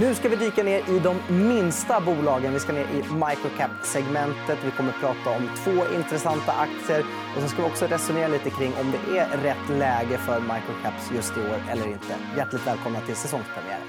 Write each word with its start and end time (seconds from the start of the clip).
Nu 0.00 0.14
ska 0.14 0.28
vi 0.28 0.36
dyka 0.36 0.62
ner 0.62 0.90
i 0.90 0.98
de 0.98 1.16
minsta 1.48 2.00
bolagen. 2.00 2.52
Vi 2.52 2.60
ska 2.60 2.72
ner 2.72 2.86
i 2.86 3.02
microcap-segmentet. 3.02 4.58
Vi 4.64 4.70
kommer 4.70 4.90
att 4.90 5.00
prata 5.00 5.30
om 5.36 5.50
två 5.64 5.94
intressanta 5.96 6.52
aktier. 6.52 7.04
Och 7.34 7.40
Sen 7.40 7.48
ska 7.48 7.62
vi 7.62 7.68
också 7.68 7.86
resonera 7.86 8.28
lite 8.28 8.50
kring 8.50 8.72
om 8.80 8.92
det 8.92 9.18
är 9.18 9.28
rätt 9.28 9.78
läge 9.78 10.18
för 10.18 10.40
microcaps 10.40 11.10
just 11.14 11.36
i 11.36 11.40
år 11.40 11.62
eller 11.70 11.86
inte. 11.86 12.16
Hjärtligt 12.36 12.66
välkomna 12.66 13.00
till 13.00 13.16
säsongspremiären. 13.16 13.86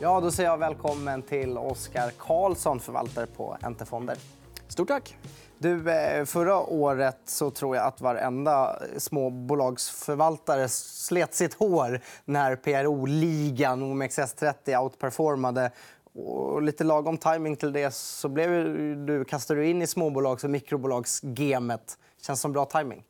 Ja, 0.00 0.20
då 0.20 0.30
säger 0.30 0.50
jag 0.50 0.58
välkommen 0.58 1.22
till 1.22 1.58
Oskar 1.58 2.10
Karlsson, 2.18 2.80
förvaltare 2.80 3.26
på 3.26 3.56
Entefonder. 3.60 4.16
Stort 4.68 4.88
tack. 4.88 5.16
Du, 5.64 5.90
eh, 5.90 6.24
förra 6.24 6.60
året 6.60 7.18
så 7.24 7.50
tror 7.50 7.76
jag 7.76 7.86
att 7.86 8.00
varenda 8.00 8.78
småbolagsförvaltare 8.96 10.68
slet 10.68 11.34
sitt 11.34 11.54
hår 11.54 12.00
när 12.24 12.56
PRO-ligan 12.56 13.82
OMXS30 13.82 14.82
outperformade. 14.82 15.70
Och 16.12 16.62
lite 16.62 16.84
lagom 16.84 17.18
timing 17.18 17.56
till 17.56 17.72
det 17.72 17.94
så 17.94 18.28
blev 18.28 18.50
du, 19.06 19.24
kastade 19.24 19.60
du 19.60 19.66
in 19.66 19.82
i 19.82 19.86
småbolags 19.86 20.44
och 20.44 20.50
mikrobolagsgemet. 20.50 21.98
Känns 22.20 22.40
som 22.40 22.52
bra 22.52 22.64
timing. 22.64 23.04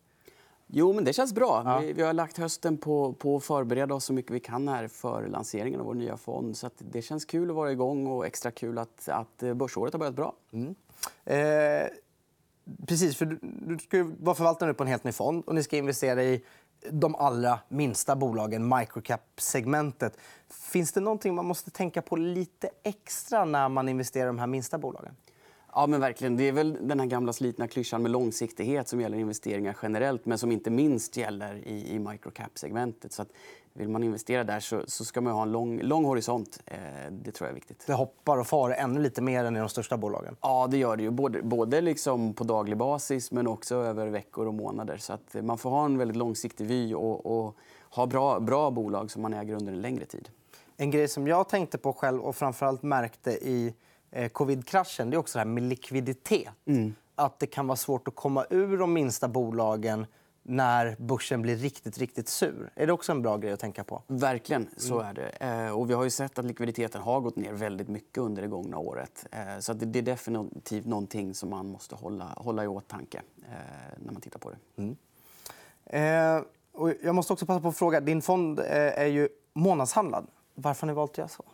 Jo, 0.66 0.92
men 0.92 1.04
det 1.04 1.12
känns 1.12 1.34
bra. 1.34 1.62
Ja. 1.64 1.78
Vi, 1.78 1.92
vi, 1.92 2.02
har 2.02 2.12
lagt 2.12 2.38
hösten 2.38 2.78
på, 2.78 3.12
på 3.12 3.36
att 3.36 3.44
förbereda 3.44 3.94
oss 3.94 4.04
så 4.04 4.12
mycket 4.12 4.30
vi 4.30 4.40
kan 4.40 4.68
här 4.68 4.88
för 4.88 5.26
lanseringen 5.26 5.80
av 5.80 5.86
vår 5.86 5.94
nya 5.94 6.16
fond. 6.16 6.56
Så 6.56 6.70
det 6.78 7.02
känns 7.02 7.24
kul 7.24 7.50
att 7.50 7.56
vara 7.56 7.72
igång 7.72 8.06
och 8.06 8.26
extra 8.26 8.50
kul 8.50 8.78
att, 8.78 9.08
att 9.08 9.42
börsåret 9.54 9.92
har 9.92 9.98
börjat 9.98 10.14
bra. 10.14 10.34
Mm. 10.52 10.74
Eh, 11.24 11.88
Precis, 12.86 13.16
för 13.16 13.38
du, 13.42 13.78
ska 13.78 14.10
vara 14.20 14.34
förvaltare 14.34 14.74
på 14.74 14.82
en 14.82 14.88
helt 14.88 15.04
ny 15.04 15.12
fond 15.12 15.44
och 15.46 15.54
ni 15.54 15.62
ska 15.62 15.76
investera 15.76 16.22
i 16.22 16.44
de 16.90 17.14
allra 17.14 17.58
minsta 17.68 18.16
bolagen, 18.16 18.68
microcap-segmentet. 18.78 20.16
Finns 20.48 20.92
det 20.92 21.00
någonting 21.00 21.34
man 21.34 21.44
måste 21.44 21.70
tänka 21.70 22.02
på 22.02 22.16
lite 22.16 22.70
extra 22.82 23.44
när 23.44 23.68
man 23.68 23.88
investerar 23.88 24.24
i 24.24 24.26
de 24.26 24.38
här 24.38 24.46
minsta 24.46 24.78
bolagen? 24.78 25.16
Ja, 25.74 25.86
men 25.86 26.00
verkligen. 26.00 26.36
Det 26.36 26.48
är 26.48 26.52
väl 26.52 26.78
den 26.80 27.00
här 27.00 27.06
gamla 27.06 27.32
slitna 27.32 27.68
klyschan 27.68 28.02
med 28.02 28.10
långsiktighet 28.10 28.88
som 28.88 29.00
gäller 29.00 29.18
investeringar 29.18 29.76
generellt 29.82 30.26
men 30.26 30.38
som 30.38 30.52
inte 30.52 30.70
minst 30.70 31.16
gäller 31.16 31.54
i, 31.54 31.94
i 31.94 31.98
microcap-segmentet. 31.98 33.12
Så 33.12 33.22
att 33.22 33.28
vill 33.72 33.88
man 33.88 34.02
investera 34.02 34.44
där 34.44 34.60
så, 34.60 34.82
så 34.86 35.04
ska 35.04 35.20
man 35.20 35.32
ha 35.32 35.42
en 35.42 35.52
lång, 35.52 35.80
lång 35.82 36.04
horisont. 36.04 36.62
Eh, 36.66 36.78
det 37.10 37.32
tror 37.32 37.46
jag 37.46 37.50
är 37.50 37.54
viktigt. 37.54 37.84
Det 37.86 37.92
hoppar 37.92 38.38
och 38.38 38.46
far 38.46 38.70
ännu 38.70 39.00
lite 39.00 39.22
mer 39.22 39.44
än 39.44 39.56
i 39.56 39.58
de 39.58 39.68
största 39.68 39.96
bolagen. 39.96 40.36
Ja, 40.40 40.66
det 40.70 40.76
gör 40.76 40.96
det. 40.96 41.02
Ju. 41.02 41.10
Både, 41.10 41.42
både 41.42 41.80
liksom 41.80 42.34
på 42.34 42.44
daglig 42.44 42.76
basis 42.76 43.30
men 43.30 43.46
också 43.46 43.74
över 43.74 44.06
veckor 44.06 44.46
och 44.46 44.54
månader. 44.54 44.96
Så 44.96 45.12
att 45.12 45.34
man 45.42 45.58
får 45.58 45.70
ha 45.70 45.84
en 45.84 45.98
väldigt 45.98 46.16
långsiktig 46.16 46.66
vy 46.66 46.94
och, 46.94 47.26
och 47.26 47.56
ha 47.90 48.06
bra, 48.06 48.40
bra 48.40 48.70
bolag 48.70 49.10
som 49.10 49.22
man 49.22 49.34
äger 49.34 49.54
under 49.54 49.72
en 49.72 49.80
längre 49.80 50.04
tid. 50.04 50.28
En 50.76 50.90
grej 50.90 51.08
som 51.08 51.26
jag 51.26 51.48
tänkte 51.48 51.78
på 51.78 51.92
själv 51.92 52.20
och 52.20 52.36
framförallt 52.36 52.82
märkte 52.82 53.30
i 53.30 53.74
covid-kraschen 54.32 55.10
det 55.10 55.16
är 55.16 55.18
också 55.18 55.38
det 55.38 55.40
här 55.40 55.46
med 55.46 55.62
likviditet. 55.62 56.48
Mm. 56.66 56.94
Att 57.14 57.38
det 57.38 57.46
kan 57.46 57.66
vara 57.66 57.76
svårt 57.76 58.08
att 58.08 58.14
komma 58.14 58.46
ur 58.50 58.78
de 58.78 58.92
minsta 58.92 59.28
bolagen 59.28 60.06
när 60.44 60.96
börsen 60.98 61.42
blir 61.42 61.56
riktigt, 61.56 61.98
riktigt 61.98 62.28
sur. 62.28 62.70
Är 62.74 62.86
det 62.86 62.92
också 62.92 63.12
en 63.12 63.22
bra 63.22 63.36
grej 63.36 63.52
att 63.52 63.60
tänka 63.60 63.84
på? 63.84 64.02
Verkligen. 64.06 64.68
så 64.76 64.98
är 64.98 65.14
det. 65.14 65.28
Eh, 65.28 65.78
och 65.78 65.90
vi 65.90 65.94
har 65.94 66.04
ju 66.04 66.10
sett 66.10 66.38
att 66.38 66.44
likviditeten 66.44 67.02
har 67.02 67.20
gått 67.20 67.36
ner 67.36 67.52
väldigt 67.52 67.88
mycket 67.88 68.18
under 68.18 68.42
det 68.42 68.48
gångna 68.48 68.78
året. 68.78 69.26
Eh, 69.30 69.58
så 69.58 69.72
det 69.72 69.98
är 69.98 70.02
definitivt 70.02 70.86
någonting 70.86 71.34
som 71.34 71.50
man 71.50 71.66
måste 71.66 71.94
hålla, 71.94 72.24
hålla 72.24 72.64
i 72.64 72.66
åtanke 72.66 73.22
eh, 73.42 73.98
när 73.98 74.12
man 74.12 74.20
tittar 74.20 74.38
på 74.38 74.50
det. 74.50 74.82
Mm. 74.82 74.96
Eh, 75.86 76.44
och 76.72 76.92
jag 77.02 77.14
måste 77.14 77.32
också 77.32 77.46
passa 77.46 77.60
på 77.60 77.68
att 77.68 77.76
fråga. 77.76 78.00
Din 78.00 78.22
fond 78.22 78.60
är 78.60 79.06
ju 79.06 79.28
månadshandlad. 79.52 80.26
Varför 80.54 80.86
har 80.86 80.86
ni 80.86 80.96
valt 80.96 81.10
att 81.10 81.18
göra 81.18 81.28
så? 81.28 81.44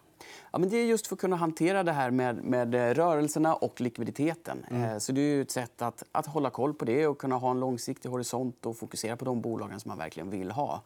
Ja, 0.51 0.59
men 0.59 0.69
det 0.69 0.77
är 0.77 0.85
just 0.85 1.07
för 1.07 1.15
att 1.15 1.21
kunna 1.21 1.37
hantera 1.37 1.83
det 1.83 1.93
här 1.93 2.11
med, 2.11 2.45
med 2.45 2.75
rörelserna 2.97 3.55
och 3.55 3.81
likviditeten. 3.81 4.67
Mm. 4.71 4.83
Eh, 4.83 4.99
så 4.99 5.13
det 5.13 5.21
är 5.21 5.43
ett 5.43 5.51
sätt 5.51 5.83
att, 5.83 6.03
att 6.13 6.27
hålla 6.27 6.51
koll 6.51 6.75
på 6.75 6.85
det 6.85 7.07
och 7.07 7.19
kunna 7.19 7.37
ha 7.37 7.51
en 7.51 7.61
långsiktig 7.61 8.09
horisont 8.09 8.67
och 8.67 8.77
fokusera 8.77 9.17
på 9.17 9.25
de 9.25 9.41
bolagen 9.41 9.81
som 9.81 9.89
man 9.89 9.99
verkligen 9.99 10.31
vill 10.31 10.51
ha. 10.51 10.83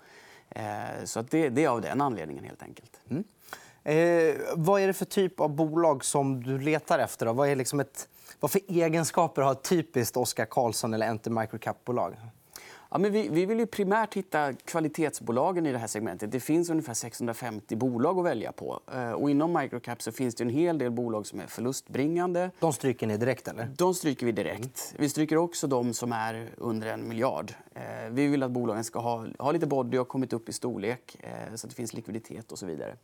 Eh, 0.48 1.04
så 1.04 1.20
att 1.20 1.30
det, 1.30 1.48
det 1.48 1.64
är 1.64 1.68
av 1.68 1.80
den 1.80 2.00
anledningen. 2.00 2.44
helt 2.44 2.62
enkelt. 2.62 3.00
Mm. 3.08 3.24
Eh, 3.84 4.34
vad 4.56 4.80
är 4.80 4.86
det 4.86 4.92
för 4.92 5.04
typ 5.04 5.40
av 5.40 5.50
bolag 5.50 6.04
som 6.04 6.42
du 6.42 6.58
letar 6.58 6.98
efter? 6.98 7.26
Då? 7.26 7.32
Vad, 7.32 7.48
är 7.48 7.56
liksom 7.56 7.80
ett, 7.80 8.08
vad 8.40 8.50
för 8.50 8.60
egenskaper 8.68 9.42
har 9.42 9.52
ett 9.52 9.62
typiskt 9.62 10.16
Oskar 10.16 10.44
Karlsson 10.44 10.94
eller 10.94 11.06
Enter 11.06 11.30
Microcap-bolag? 11.30 12.16
Ja, 12.94 12.98
men 12.98 13.12
vi, 13.12 13.28
vi 13.28 13.46
vill 13.46 13.58
ju 13.58 13.66
primärt 13.66 14.14
hitta 14.14 14.52
kvalitetsbolagen 14.52 15.66
i 15.66 15.72
det 15.72 15.78
här 15.78 15.86
segmentet. 15.86 16.32
Det 16.32 16.40
finns 16.40 16.70
ungefär 16.70 16.94
650 16.94 17.76
bolag 17.76 18.18
att 18.18 18.24
välja 18.24 18.52
på. 18.52 18.80
Eh, 18.92 19.10
och 19.10 19.30
inom 19.30 19.52
microcap 19.52 20.02
så 20.02 20.12
finns 20.12 20.34
det 20.34 20.44
en 20.44 20.50
hel 20.50 20.78
del 20.78 20.90
bolag 20.90 21.26
som 21.26 21.40
är 21.40 21.46
förlustbringande. 21.46 22.50
De 22.60 22.72
stryker 22.72 23.06
ni 23.06 23.16
direkt? 23.16 23.48
eller? 23.48 23.68
De 23.76 23.94
stryker 23.94 24.26
vi 24.26 24.32
direkt. 24.32 24.94
Vi 24.98 25.08
stryker 25.08 25.36
också 25.36 25.66
de 25.66 25.94
som 25.94 26.12
är 26.12 26.48
under 26.56 26.86
en 26.86 27.08
miljard. 27.08 27.54
Eh, 27.74 27.82
vi 28.10 28.26
vill 28.26 28.42
att 28.42 28.50
bolagen 28.50 28.84
ska 28.84 28.98
ha, 28.98 29.26
ha 29.38 29.52
lite 29.52 29.66
body 29.66 29.98
och 29.98 30.08
kommit 30.08 30.32
upp 30.32 30.48
i 30.48 30.52
storlek 30.52 31.16
eh, 31.20 31.54
så 31.54 31.66
att 31.66 31.70
det 31.70 31.76
finns 31.76 31.94
likviditet 31.94 32.52
och 32.52 32.58
så 32.58 32.66
vidare. 32.66 32.96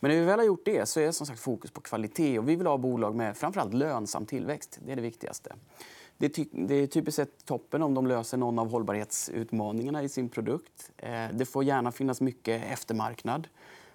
Men 0.00 0.10
när 0.10 0.18
vi 0.18 0.24
väl 0.24 0.38
har 0.38 0.46
gjort 0.46 0.64
det 0.64 0.86
så 0.86 1.00
är 1.00 1.10
som 1.10 1.26
sagt 1.26 1.40
fokus 1.40 1.70
på 1.70 1.80
kvalitet. 1.80 2.38
Och 2.38 2.48
vi 2.48 2.56
vill 2.56 2.66
ha 2.66 2.78
bolag 2.78 3.14
med 3.14 3.36
framförallt 3.36 3.74
lönsam 3.74 4.26
tillväxt. 4.26 4.78
Det 4.86 4.92
är 4.92 4.96
det 4.96 5.02
viktigaste. 5.02 5.52
Det, 6.18 6.28
ty 6.28 6.44
det 6.52 6.74
är 6.74 6.86
typiskt 6.86 7.16
sett 7.16 7.44
toppen 7.44 7.82
om 7.82 7.94
de 7.94 8.06
löser 8.06 8.36
någon 8.36 8.58
av 8.58 8.70
hållbarhetsutmaningarna 8.70 10.02
i 10.02 10.08
sin 10.08 10.28
produkt. 10.28 10.90
Eh, 10.96 11.26
det 11.32 11.46
får 11.46 11.64
gärna 11.64 11.92
finnas 11.92 12.20
mycket 12.20 12.72
eftermarknad. 12.72 13.48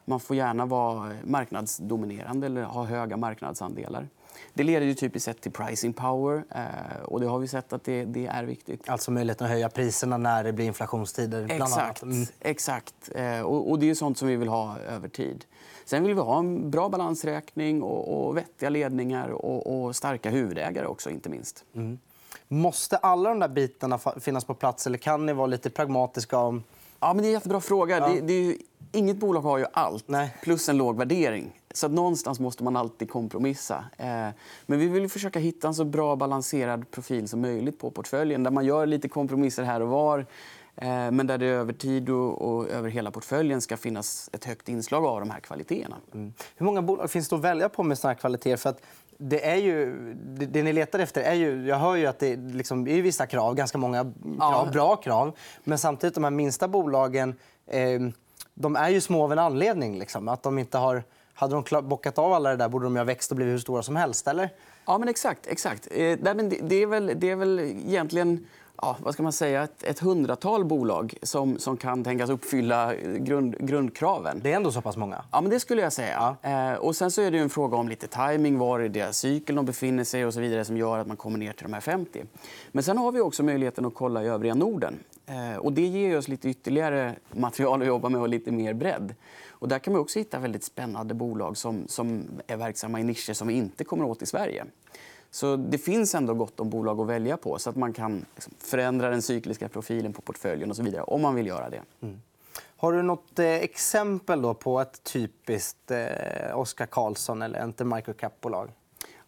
Man 0.06 0.20
får 0.20 0.36
gärna 0.36 0.66
vara 0.66 1.12
marknadsdominerande 1.24 2.46
eller 2.46 2.64
ha 2.64 2.84
höga 2.84 3.18
marknadsandelar. 3.18 4.08
Det 4.54 4.64
leder 4.64 4.86
ju 4.86 4.94
typiskt 4.94 5.26
sett 5.26 5.42
till 5.42 5.52
pricing 5.52 5.94
power. 5.94 6.44
Eh, 6.50 7.04
och 7.04 7.20
det 7.20 7.28
har 7.28 7.40
vi 7.40 7.48
sett 7.48 7.74
att 7.74 7.84
det, 7.84 8.06
det, 8.06 8.28
är 8.28 8.44
viktigt. 8.44 8.90
Alltså 8.90 9.12
möjligheten 9.12 9.46
att 9.46 9.52
höja 9.52 9.70
priserna 9.70 10.18
när 10.18 10.44
det 10.44 10.54
blir 10.54 10.66
inflationstider? 10.66 11.48
Exakt. 11.50 12.04
Mm. 12.04 12.26
exakt. 12.40 13.10
Eh, 13.16 13.42
och, 13.42 13.72
och, 13.72 13.80
det 13.80 13.90
är 13.90 13.96
sånt 13.96 14.18
som 14.18 14.28
vi 14.28 14.36
vill 14.36 14.48
ha 14.48 14.80
över 14.80 15.08
tid. 15.08 15.46
Sen 15.86 16.04
vill 16.04 16.16
vi 16.16 16.22
ha 16.22 16.40
en 16.40 16.72
bra 16.72 16.90
balansräkning 16.90 17.84
och, 17.84 18.28
och 18.28 18.38
vettiga 18.38 18.70
ledningar 18.70 19.30
och, 19.30 19.84
och 19.84 19.96
starka 19.96 20.30
huvudägare 20.30 20.86
också, 20.86 21.10
inte 21.10 21.30
minst. 21.30 21.66
Mm. 21.74 22.00
Måste 22.48 22.98
alla 22.98 23.30
de 23.30 23.40
där 23.40 23.48
bitarna 23.48 24.00
finnas 24.20 24.46
på 24.46 24.54
plats 24.54 24.88
eller 24.88 24.98
kan 24.98 25.26
ni 25.26 25.34
vara 25.34 25.48
lite 25.48 25.70
pragmatiska? 25.70 26.38
Om... 26.38 26.64
Ja, 27.00 27.14
men 27.14 27.18
det 27.18 27.28
är 27.28 27.30
en 27.30 27.34
jättebra 27.34 27.62
fråga. 27.62 27.98
Ja. 28.00 28.08
Det, 28.08 28.22
det 28.22 28.34
är 28.34 28.56
inget 28.92 29.18
bolag 29.18 29.42
har 29.42 29.58
ju 29.58 29.66
allt, 29.74 30.08
Nej. 30.08 30.36
plus 30.44 30.70
en 30.70 30.78
låg 30.78 30.98
värdering. 30.98 31.62
Så 31.74 31.86
att 31.86 31.92
någonstans 31.92 32.40
måste 32.40 32.64
man 32.64 32.76
alltid 32.76 33.10
kompromissa. 33.10 33.86
Eh, 33.98 34.28
men 34.66 34.80
vi 34.80 34.88
vill 34.88 35.10
försöka 35.10 35.40
hitta 35.40 35.68
en 35.68 35.74
så 35.74 35.86
bra 35.86 36.16
balanserad 36.16 36.92
profil 36.92 37.28
som 37.28 37.42
möjligt 37.42 37.80
på 37.80 37.92
portföljen 37.92 38.44
där 38.44 38.52
man 38.52 38.66
gör 38.66 38.86
lite 38.86 39.10
kompromisser 39.10 39.64
här 39.64 39.82
och 39.82 39.88
var 39.88 40.26
men 41.12 41.28
där 41.28 41.38
det 41.38 41.46
över 41.46 41.74
tid 41.74 42.10
och, 42.10 42.70
över 42.70 42.90
hela 42.90 43.12
portföljen 43.12 43.62
ska 43.62 43.78
finnas 43.78 44.30
ett 44.34 44.46
högt 44.46 44.70
inslag 44.70 45.06
av 45.06 45.20
de 45.20 45.30
här 45.30 45.40
kvaliteterna. 45.40 45.96
Mm. 46.14 46.34
Hur 46.56 46.66
många 46.66 46.82
bolag 46.82 47.12
finns 47.12 47.30
det 47.30 47.36
att 47.36 47.42
välja 47.42 47.70
på 47.70 47.84
med 47.84 47.98
såna 47.98 48.14
här 48.14 48.20
kvaliteter? 48.20 48.58
För 48.58 48.70
att 48.70 48.82
det, 49.18 49.50
är 49.50 49.56
ju, 49.56 49.96
det, 50.24 50.64
ni 50.64 50.74
letar 50.74 51.00
efter 51.00 51.22
är 51.22 51.34
ju... 51.34 51.68
Jag 51.68 51.78
hör 51.78 51.96
ju 51.96 52.06
att 52.06 52.20
det 52.20 52.36
liksom 52.36 52.88
är 52.88 53.02
vissa 53.02 53.26
krav, 53.26 53.56
ganska 53.56 53.78
många 53.78 54.04
krav, 54.04 54.66
ja. 54.66 54.70
bra 54.74 54.96
krav. 54.96 55.38
Men 55.64 55.78
samtidigt, 55.78 56.16
de 56.16 56.24
här 56.24 56.32
minsta 56.32 56.68
bolagen 56.68 57.36
eh, 57.68 58.00
de 58.54 58.76
är 58.76 58.90
ju 58.90 59.02
små 59.02 59.24
av 59.24 59.32
en 59.32 59.40
anledning. 59.40 60.00
Liksom. 60.00 60.28
Att 60.28 60.44
de 60.44 60.60
inte 60.60 60.78
har, 60.78 61.04
hade 61.34 61.64
de 61.70 61.90
bockat 61.90 62.18
av 62.18 62.34
alla 62.34 62.50
det 62.50 62.56
där 62.56 62.70
borde 62.70 62.86
de 62.86 62.96
ha 62.96 63.04
växt 63.04 63.32
och 63.32 63.38
blivit 63.38 63.54
hur 63.54 63.60
stora 63.60 63.84
som 63.84 63.96
helst. 63.96 64.28
Eller? 64.28 64.50
Ja, 64.86 64.98
men 64.98 65.10
exakt. 65.10 65.48
exakt. 65.48 65.88
Eh, 65.92 66.18
det, 66.18 66.60
det, 66.62 66.76
är 66.76 66.86
väl, 66.86 67.12
det 67.16 67.30
är 67.30 67.36
väl 67.36 67.60
egentligen 67.60 68.48
ja, 68.82 68.98
vad 69.00 69.14
ska 69.14 69.24
man 69.24 69.34
säga, 69.34 69.64
ett, 69.64 69.84
ett 69.84 70.00
hundratal 70.00 70.66
bolag 70.66 71.14
som, 71.22 71.60
som 71.60 71.78
kan 71.78 72.04
tänkas 72.04 72.30
uppfylla 72.30 72.96
grund, 72.96 73.56
grundkraven. 73.60 74.40
Det 74.44 74.52
är 74.52 74.56
ändå 74.56 74.72
så 74.72 74.82
pass 74.82 74.98
många? 74.98 75.24
Ja, 75.32 75.42
men 75.42 75.50
det 75.50 75.60
skulle 75.60 75.82
jag 75.82 75.94
säga. 75.94 76.38
Ja. 76.42 76.50
Eh, 76.50 76.74
och 76.74 76.96
sen 76.96 77.12
så 77.12 77.22
är 77.22 77.32
det 77.32 77.40
en 77.40 77.50
fråga 77.50 77.78
om 77.78 77.90
lite 77.90 78.08
timing, 78.08 78.58
var 78.58 78.80
i 78.80 78.88
deras 78.88 79.18
cykel 79.18 79.56
de 79.56 79.66
befinner 79.66 80.04
sig 80.04 80.26
och 80.26 80.34
så 80.34 80.40
vidare 80.40 80.66
som 80.66 80.78
gör 80.78 81.00
att 81.00 81.08
man 81.08 81.18
kommer 81.18 81.40
ner 81.40 81.54
till 81.54 81.64
de 81.64 81.74
här 81.74 81.82
50. 81.82 82.24
Men 82.72 82.84
sen 82.84 82.98
har 82.98 83.12
vi 83.12 83.20
också 83.20 83.44
möjligheten 83.44 83.86
att 83.86 83.96
kolla 83.96 84.24
i 84.24 84.28
övriga 84.28 84.56
Norden. 84.56 85.00
Eh, 85.26 85.58
och 85.58 85.74
det 85.74 85.86
ger 85.86 86.18
oss 86.18 86.28
lite 86.28 86.50
ytterligare 86.50 87.16
material 87.32 87.82
att 87.82 87.88
jobba 87.88 88.10
med 88.10 88.22
och 88.22 88.30
lite 88.30 88.52
mer 88.52 88.74
bredd. 88.74 89.16
Och 89.50 89.68
där 89.68 89.80
kan 89.80 89.94
man 89.94 90.02
också 90.02 90.20
hitta 90.20 90.40
väldigt 90.40 90.64
spännande 90.64 91.14
bolag 91.14 91.58
som, 91.58 91.88
som 91.88 92.24
är 92.48 92.58
verksamma 92.58 93.00
i 93.00 93.04
nischer 93.04 93.34
som 93.34 93.48
vi 93.48 93.54
inte 93.54 93.84
kommer 93.84 94.06
åt 94.06 94.22
i 94.22 94.26
Sverige. 94.26 94.66
Så 95.32 95.56
det 95.56 95.78
finns 95.78 96.16
ändå 96.16 96.34
gott 96.34 96.60
om 96.60 96.70
bolag 96.70 97.00
att 97.00 97.08
välja 97.08 97.38
på 97.38 97.60
så 97.60 97.70
att 97.70 97.76
man 97.76 97.94
kan 97.94 98.26
liksom 98.36 98.54
förändra 98.60 99.10
den 99.10 99.22
cykliska 99.22 99.70
profilen 99.70 100.14
på 100.14 100.22
portföljen 100.22 100.70
och 100.70 100.76
så 100.76 100.84
vidare 100.84 101.04
om 101.04 101.22
man 101.22 101.36
vill 101.36 101.48
göra 101.48 101.70
det. 101.70 101.82
Mm. 102.02 102.22
Har 102.78 102.94
du 102.94 103.02
nåt 103.02 103.40
eh, 103.40 103.46
exempel 103.46 104.42
då 104.42 104.54
på 104.54 104.80
ett 104.80 105.04
typiskt 105.04 105.92
eh, 105.92 106.58
Oskar 106.60 106.86
Karlsson 106.86 107.42
eller 107.42 107.60
Enter 107.60 107.86
Microcap-bolag? 107.86 108.70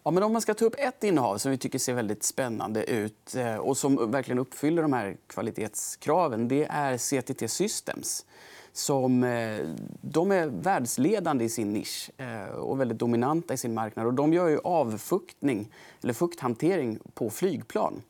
Ja, 0.02 0.10
men 0.10 0.22
om 0.22 0.32
man 0.32 0.42
ska 0.42 0.54
ta 0.54 0.64
upp 0.64 0.74
ett 0.78 1.04
innehav 1.04 1.38
som 1.38 1.50
vi 1.50 1.58
tycker 1.58 1.78
ser 1.78 1.94
väldigt 1.94 2.22
spännande 2.22 2.84
ut 2.84 3.34
eh, 3.36 3.56
och 3.56 3.76
som 3.76 4.10
verkligen 4.10 4.38
uppfyller 4.38 4.82
de 4.82 4.92
här 4.92 5.16
kvalitetskraven 5.26 6.48
det 6.48 6.66
är 6.70 6.98
CTT 6.98 7.50
Systems 7.50 8.24
som 8.76 9.24
eh, 9.24 9.58
de 10.00 10.32
är 10.32 10.46
världsledande 10.46 11.44
i 11.44 11.48
sin 11.48 11.72
nisch 11.72 12.10
eh, 12.16 12.54
och 12.54 12.80
väldigt 12.80 12.98
dominanta 12.98 13.54
i 13.54 13.56
sin 13.56 13.74
marknad. 13.74 14.06
Och 14.06 14.14
de 14.14 14.32
gör 14.32 14.48
ju 14.48 14.58
avfuktning, 14.64 15.72
eller 16.02 16.12
fukthantering 16.12 16.98
på 17.14 17.30
flygplan. 17.30 18.02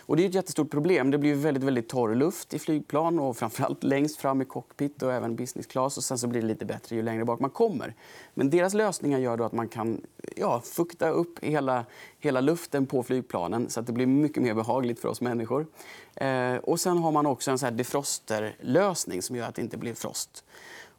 Och 0.00 0.16
det 0.16 0.24
är 0.24 0.28
ett 0.28 0.34
jättestort 0.34 0.70
problem. 0.70 1.10
Det 1.10 1.18
blir 1.18 1.34
väldigt, 1.34 1.62
väldigt 1.64 1.88
torr 1.88 2.14
luft 2.14 2.54
i 2.54 2.58
flygplan 2.58 3.18
och 3.18 3.36
framförallt 3.36 3.84
längst 3.84 4.16
fram 4.16 4.42
i 4.42 4.44
cockpit 4.44 5.02
och 5.02 5.12
även 5.12 5.36
business 5.36 5.66
class. 5.66 5.96
Och 5.96 6.04
sen 6.04 6.18
så 6.18 6.26
blir 6.26 6.40
det 6.40 6.46
lite 6.46 6.64
bättre 6.64 6.96
ju 6.96 7.02
längre 7.02 7.24
bak 7.24 7.40
man 7.40 7.50
kommer. 7.50 7.94
Men 8.34 8.50
deras 8.50 8.74
lösningar 8.74 9.18
gör 9.18 9.36
då 9.36 9.44
att 9.44 9.52
man 9.52 9.68
kan 9.68 10.00
ja, 10.36 10.60
fukta 10.60 11.10
upp 11.10 11.44
hela, 11.44 11.84
hela 12.18 12.40
luften 12.40 12.86
på 12.86 13.02
flygplanen 13.02 13.70
så 13.70 13.80
att 13.80 13.86
det 13.86 13.92
blir 13.92 14.06
mycket 14.06 14.42
mer 14.42 14.54
behagligt 14.54 15.00
för 15.00 15.08
oss 15.08 15.20
människor. 15.20 15.66
Eh, 16.14 16.56
och 16.56 16.80
sen 16.80 16.98
har 16.98 17.12
man 17.12 17.26
också 17.26 17.50
en 17.50 17.58
så 17.58 17.66
här 17.66 17.72
defrosterlösning 17.72 19.22
som 19.22 19.36
gör 19.36 19.48
att 19.48 19.54
det 19.54 19.62
inte 19.62 19.76
blir 19.76 19.94
frost. 19.94 20.44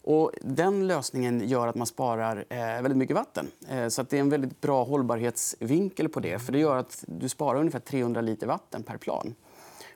Och 0.09 0.31
den 0.41 0.87
lösningen 0.87 1.47
gör 1.47 1.67
att 1.67 1.75
man 1.75 1.87
sparar 1.87 2.45
eh, 2.49 2.57
väldigt 2.57 2.97
mycket 2.97 3.15
vatten. 3.15 3.47
Eh, 3.69 3.87
så 3.87 4.01
att 4.01 4.09
det 4.09 4.17
är 4.17 4.21
en 4.21 4.29
väldigt 4.29 4.61
bra 4.61 4.83
hållbarhetsvinkel 4.83 6.09
på 6.09 6.19
det. 6.19 6.39
För 6.39 6.51
Det 6.51 6.59
gör 6.59 6.77
att 6.77 7.03
du 7.07 7.29
sparar 7.29 7.59
ungefär 7.59 7.79
300 7.79 8.21
liter 8.21 8.47
vatten 8.47 8.83
per 8.83 8.97
plan. 8.97 9.35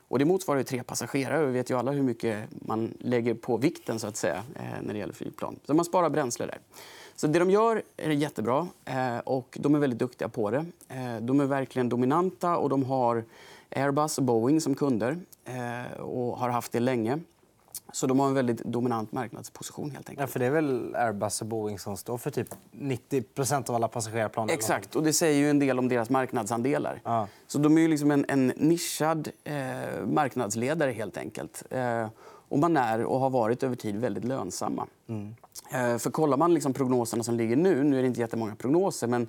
Och 0.08 0.18
det 0.18 0.24
motsvarar 0.24 0.58
ju 0.58 0.64
tre 0.64 0.82
passagerare. 0.82 1.46
Vi 1.46 1.52
vet 1.52 1.70
ju 1.70 1.78
alla 1.78 1.92
hur 1.92 2.02
mycket 2.02 2.48
man 2.50 2.94
lägger 3.00 3.34
på 3.34 3.56
vikten 3.56 3.98
så 3.98 4.06
att 4.06 4.16
säga, 4.16 4.42
eh, 4.54 4.82
när 4.82 4.92
det 4.92 4.98
gäller 4.98 5.14
flygplan. 5.14 5.58
Så 5.66 5.74
man 5.74 5.84
sparar 5.84 6.10
bränsle 6.10 6.46
där. 6.46 6.58
Så 7.16 7.26
det 7.26 7.38
de 7.38 7.50
gör 7.50 7.82
är 7.96 8.10
jättebra 8.10 8.68
eh, 8.84 9.18
och 9.18 9.58
de 9.60 9.74
är 9.74 9.78
väldigt 9.78 9.98
duktiga 9.98 10.28
på 10.28 10.50
det. 10.50 10.66
Eh, 10.88 11.16
de 11.20 11.40
är 11.40 11.46
verkligen 11.46 11.88
dominanta 11.88 12.56
och 12.56 12.68
de 12.68 12.84
har 12.84 13.24
Airbus 13.70 14.18
och 14.18 14.24
Boeing 14.24 14.60
som 14.60 14.74
kunder 14.74 15.18
eh, 15.44 16.00
och 16.00 16.38
har 16.38 16.48
haft 16.48 16.72
det 16.72 16.80
länge. 16.80 17.20
Så 17.92 18.06
de 18.06 18.20
har 18.20 18.28
en 18.28 18.34
väldigt 18.34 18.64
dominant 18.64 19.12
marknadsposition. 19.12 19.90
helt 19.90 20.08
enkelt. 20.08 20.20
Ja, 20.20 20.26
för 20.26 20.40
det 20.40 20.46
är 20.46 20.50
väl 20.50 20.94
Airbus 20.96 21.40
och 21.40 21.46
Boeing 21.46 21.78
som 21.78 21.96
står 21.96 22.18
för 22.18 22.30
typ 22.30 22.48
90% 22.72 23.70
av 23.70 23.74
alla 23.76 23.88
passagerarplan? 23.88 24.50
Exakt. 24.50 24.96
och 24.96 25.02
Det 25.02 25.12
säger 25.12 25.38
ju 25.38 25.50
en 25.50 25.58
del 25.58 25.78
om 25.78 25.88
deras 25.88 26.10
marknadsandelar. 26.10 27.00
Ja. 27.04 27.28
Så 27.46 27.58
de 27.58 27.76
är 27.76 27.82
ju 27.82 27.88
liksom 27.88 28.10
en, 28.10 28.24
en 28.28 28.46
nischad 28.56 29.28
eh, 29.44 29.54
marknadsledare. 30.06 30.90
helt 30.90 31.16
enkelt. 31.16 31.62
Eh, 31.70 32.08
och 32.48 32.58
man 32.58 32.76
är 32.76 33.04
och 33.04 33.20
har 33.20 33.30
varit 33.30 33.62
över 33.62 33.76
tid 33.76 33.96
väldigt 33.96 34.24
lönsamma. 34.24 34.86
Mm. 35.06 35.34
Eh, 35.72 35.98
för 35.98 36.10
kollar 36.10 36.36
man 36.36 36.54
liksom 36.54 36.72
prognoserna 36.72 37.22
som 37.22 37.34
ligger 37.34 37.56
nu, 37.56 37.84
nu 37.84 37.98
är 37.98 38.02
det 38.02 38.08
inte 38.08 38.20
jättemånga 38.20 38.54
prognoser, 38.54 39.06
men 39.06 39.26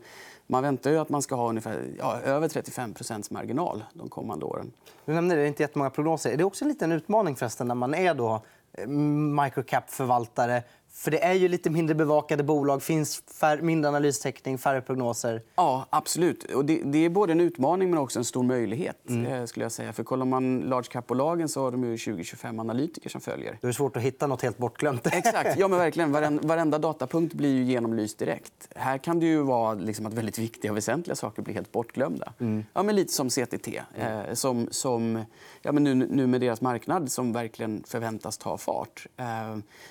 man 0.48 0.64
väntar 0.64 0.92
ju 0.92 0.98
att 0.98 1.10
man 1.10 1.22
ska 1.22 1.36
ha 1.36 1.50
ungefär, 1.50 1.86
ja, 2.00 2.20
över 2.20 2.48
35% 2.48 3.34
marginal 3.34 3.84
de 3.94 4.10
kommande 4.10 4.46
åren. 4.46 4.72
Du 5.06 5.14
nämnde 5.14 5.36
det, 5.36 5.42
det 5.42 5.46
är 5.46 5.48
inte 5.48 5.64
jättemånga 5.64 5.90
prognoser. 5.90 6.32
Är 6.32 6.38
det 6.38 6.44
också 6.44 6.66
en 6.66 6.70
liten 6.70 6.92
utmaning 6.92 7.36
förresten 7.36 7.68
när 7.68 7.76
man 7.76 7.94
är 7.94 8.14
då 8.14 8.42
eh, 8.74 8.88
microcap-förvaltare 8.88 10.64
för 10.98 11.12
det 11.12 11.24
är 11.24 11.34
ju 11.34 11.48
lite 11.48 11.70
mindre 11.70 11.96
bevakade 11.96 12.44
bolag, 12.44 12.84
finns 12.84 13.24
fär, 13.40 13.62
mindre 13.62 13.90
analystäckning, 13.90 14.58
färre 14.58 14.82
prognoser. 14.82 15.42
Ja, 15.56 15.86
absolut. 15.90 16.44
Och 16.44 16.66
det, 16.66 16.82
det, 16.84 17.06
är 17.06 17.10
både 17.10 17.32
en 17.32 17.42
utmaning 17.42 17.90
men 17.90 18.00
också 18.00 18.20
en 18.20 18.26
stor 18.26 18.44
möjlighet. 18.44 19.10
Mm. 19.10 19.34
Eh, 19.34 19.46
skulle 19.46 19.66
jag 19.66 19.72
säga. 19.72 19.94
För 19.94 20.04
kollar 20.04 20.26
man 20.26 20.60
large 20.60 20.88
cap-bolagen 20.92 21.50
så 21.50 21.62
har 21.62 21.72
de 21.72 21.86
20-25 21.86 22.60
analytiker 22.60 23.10
som 23.10 23.22
följer. 23.22 23.58
Det 23.62 23.68
är 23.68 23.72
svårt 23.72 23.98
att 23.98 24.04
hitta 24.04 24.28
nåt 24.28 24.42
helt 24.42 24.58
bortglömt. 24.58 25.08
Exakt. 25.08 25.60
Ja, 25.60 25.68
men 25.68 25.80
verkligen. 25.80 26.12
Varenda, 26.48 26.80
datapunkt 26.80 27.34
blir 27.34 27.54
ju 27.54 27.64
genomlyst 27.64 28.18
direkt. 28.18 28.68
Här 28.76 28.98
kan 28.98 29.20
det 29.20 29.26
ju 29.26 29.42
vara 29.42 29.74
liksom 29.74 30.06
att 30.06 30.14
väldigt 30.14 30.40
viktiga 30.40 30.72
och 30.72 30.78
väsentliga 30.78 31.16
saker 31.16 31.42
blir 31.42 31.54
helt 31.54 31.72
bortglömda. 31.72 32.34
Mm. 32.40 32.66
Ja, 32.74 32.84
men 32.84 32.96
lite 32.96 33.14
som 33.14 33.30
CTT, 33.30 33.68
mm. 33.68 34.20
eh, 34.20 34.34
som, 34.34 34.68
som 34.72 35.26
ja, 35.62 35.72
men 35.72 35.84
nu, 35.84 35.96
nu 35.96 36.28
med 36.28 36.42
deras 36.42 36.62
marknad 36.62 37.12
som 37.12 37.34
verkligen 37.34 37.84
förväntas 37.88 38.38
ta 38.38 38.58
fart. 38.58 39.08
Eh, 39.18 39.26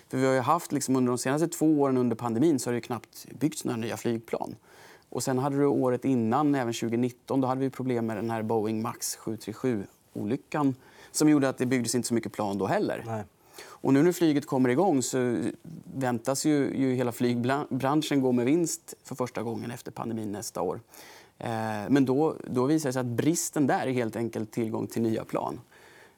för 0.09 0.17
vi 0.17 0.27
har 0.27 0.43
haft 0.43 0.73
liksom 0.73 0.94
under 0.97 1.11
de 1.11 1.19
senaste 1.19 1.49
två 1.49 1.81
åren 1.81 1.97
under 1.97 2.17
pandemin 2.17 2.59
så 2.59 2.71
har 2.71 2.75
det 2.75 2.81
knappt 2.81 3.27
byggts 3.31 3.65
några 3.65 3.77
nya 3.77 3.97
flygplan. 3.97 4.57
Och 5.09 5.23
sen 5.23 5.39
hade 5.39 5.57
du 5.57 5.67
året 5.67 6.05
innan, 6.05 6.55
även 6.55 6.73
2019, 6.73 7.41
då 7.41 7.49
hade 7.49 7.61
vi 7.61 7.71
problem 7.71 8.07
med 8.07 8.17
den 8.17 8.31
här 8.31 8.43
Boeing 8.43 8.83
Max 8.83 9.19
737-olyckan 9.19 10.75
som 11.11 11.29
gjorde 11.29 11.49
att 11.49 11.59
det 11.59 11.67
byggdes 11.67 11.95
inte 11.95 12.09
så 12.09 12.15
mycket 12.15 12.33
plan 12.33 12.59
då 12.59 12.67
heller. 12.67 13.05
Nej. 13.07 13.25
Och 13.67 13.93
nu 13.95 14.03
när 14.03 14.13
flyget 14.13 14.47
kommer 14.47 14.69
igång 14.69 15.03
så 15.03 15.37
väntas 15.95 16.47
ju, 16.47 16.77
ju 16.77 16.95
hela 16.95 17.13
flygbranschen 17.13 18.21
gå 18.21 18.33
med 18.33 18.47
vinst 18.47 18.95
för 19.05 19.15
första 19.15 19.43
gången 19.43 19.71
efter 19.71 19.91
pandemin 19.91 20.33
nästa 20.33 20.63
år. 20.63 20.81
Eh, 21.39 21.49
men 21.89 22.05
då, 22.05 22.37
då 22.47 22.65
visar 22.65 22.89
det 22.89 22.93
sig 22.93 23.01
att 23.01 23.07
bristen 23.07 23.67
där 23.67 23.87
är 23.87 23.93
helt 23.93 24.17
enkelt 24.17 24.53
tillgång 24.53 24.87
till 24.87 25.03
nya 25.03 25.25
plan. 25.25 25.61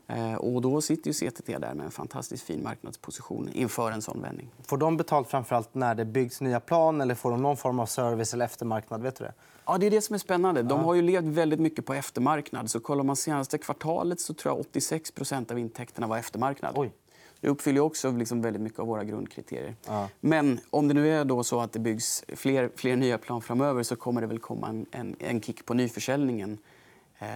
Eh, 0.08 0.34
och 0.34 0.62
då 0.62 0.80
sitter 0.80 1.10
ju 1.10 1.30
CTT 1.30 1.46
där 1.46 1.74
med 1.74 1.84
en 1.84 1.90
fantastiskt 1.90 2.42
fin 2.42 2.62
marknadsposition 2.62 3.48
inför 3.52 3.90
en 3.90 4.02
sån 4.02 4.22
vändning. 4.22 4.50
Får 4.66 4.76
de 4.76 4.96
betalt 4.96 5.28
framförallt 5.28 5.74
när 5.74 5.94
det 5.94 6.04
byggs 6.04 6.40
nya 6.40 6.60
plan 6.60 7.00
eller 7.00 7.14
får 7.14 7.30
de 7.30 7.42
någon 7.42 7.56
form 7.56 7.80
av 7.80 7.86
service 7.86 8.34
eller 8.34 8.44
eftermarknad? 8.44 9.02
Vet 9.02 9.16
du 9.16 9.24
det? 9.24 9.32
Ja, 9.66 9.78
det 9.78 9.86
är 9.86 9.90
det 9.90 10.00
som 10.00 10.14
är 10.14 10.18
spännande. 10.18 10.62
De 10.62 10.84
har 10.84 10.94
ju 10.94 11.02
levt 11.02 11.24
väldigt 11.24 11.60
mycket 11.60 11.86
på 11.86 11.94
eftermarknad. 11.94 12.70
Så 12.70 12.80
kollar 12.80 13.04
man 13.04 13.16
senaste 13.16 13.58
kvartalet 13.58 14.20
så 14.20 14.34
tror 14.34 14.56
jag 14.56 14.82
86% 14.82 15.52
av 15.52 15.58
intäkterna 15.58 16.06
var 16.06 16.18
eftermarknad. 16.18 16.72
Oj. 16.76 16.92
Det 17.40 17.48
uppfyller 17.48 17.80
också 17.80 18.10
liksom 18.10 18.42
väldigt 18.42 18.62
mycket 18.62 18.78
av 18.78 18.86
våra 18.86 19.04
grundkriterier. 19.04 19.74
Ja. 19.86 20.08
Men 20.20 20.60
om 20.70 20.88
det 20.88 20.94
nu 20.94 21.08
är 21.08 21.24
då 21.24 21.44
så 21.44 21.60
att 21.60 21.72
det 21.72 21.78
byggs 21.78 22.24
fler, 22.28 22.70
fler 22.76 22.96
nya 22.96 23.18
plan 23.18 23.42
framöver 23.42 23.82
så 23.82 23.96
kommer 23.96 24.20
det 24.20 24.26
väl 24.26 24.38
komma 24.38 24.68
en, 24.68 24.86
en, 24.90 25.16
en 25.18 25.40
kick 25.40 25.66
på 25.66 25.74
nyförsäljningen 25.74 26.58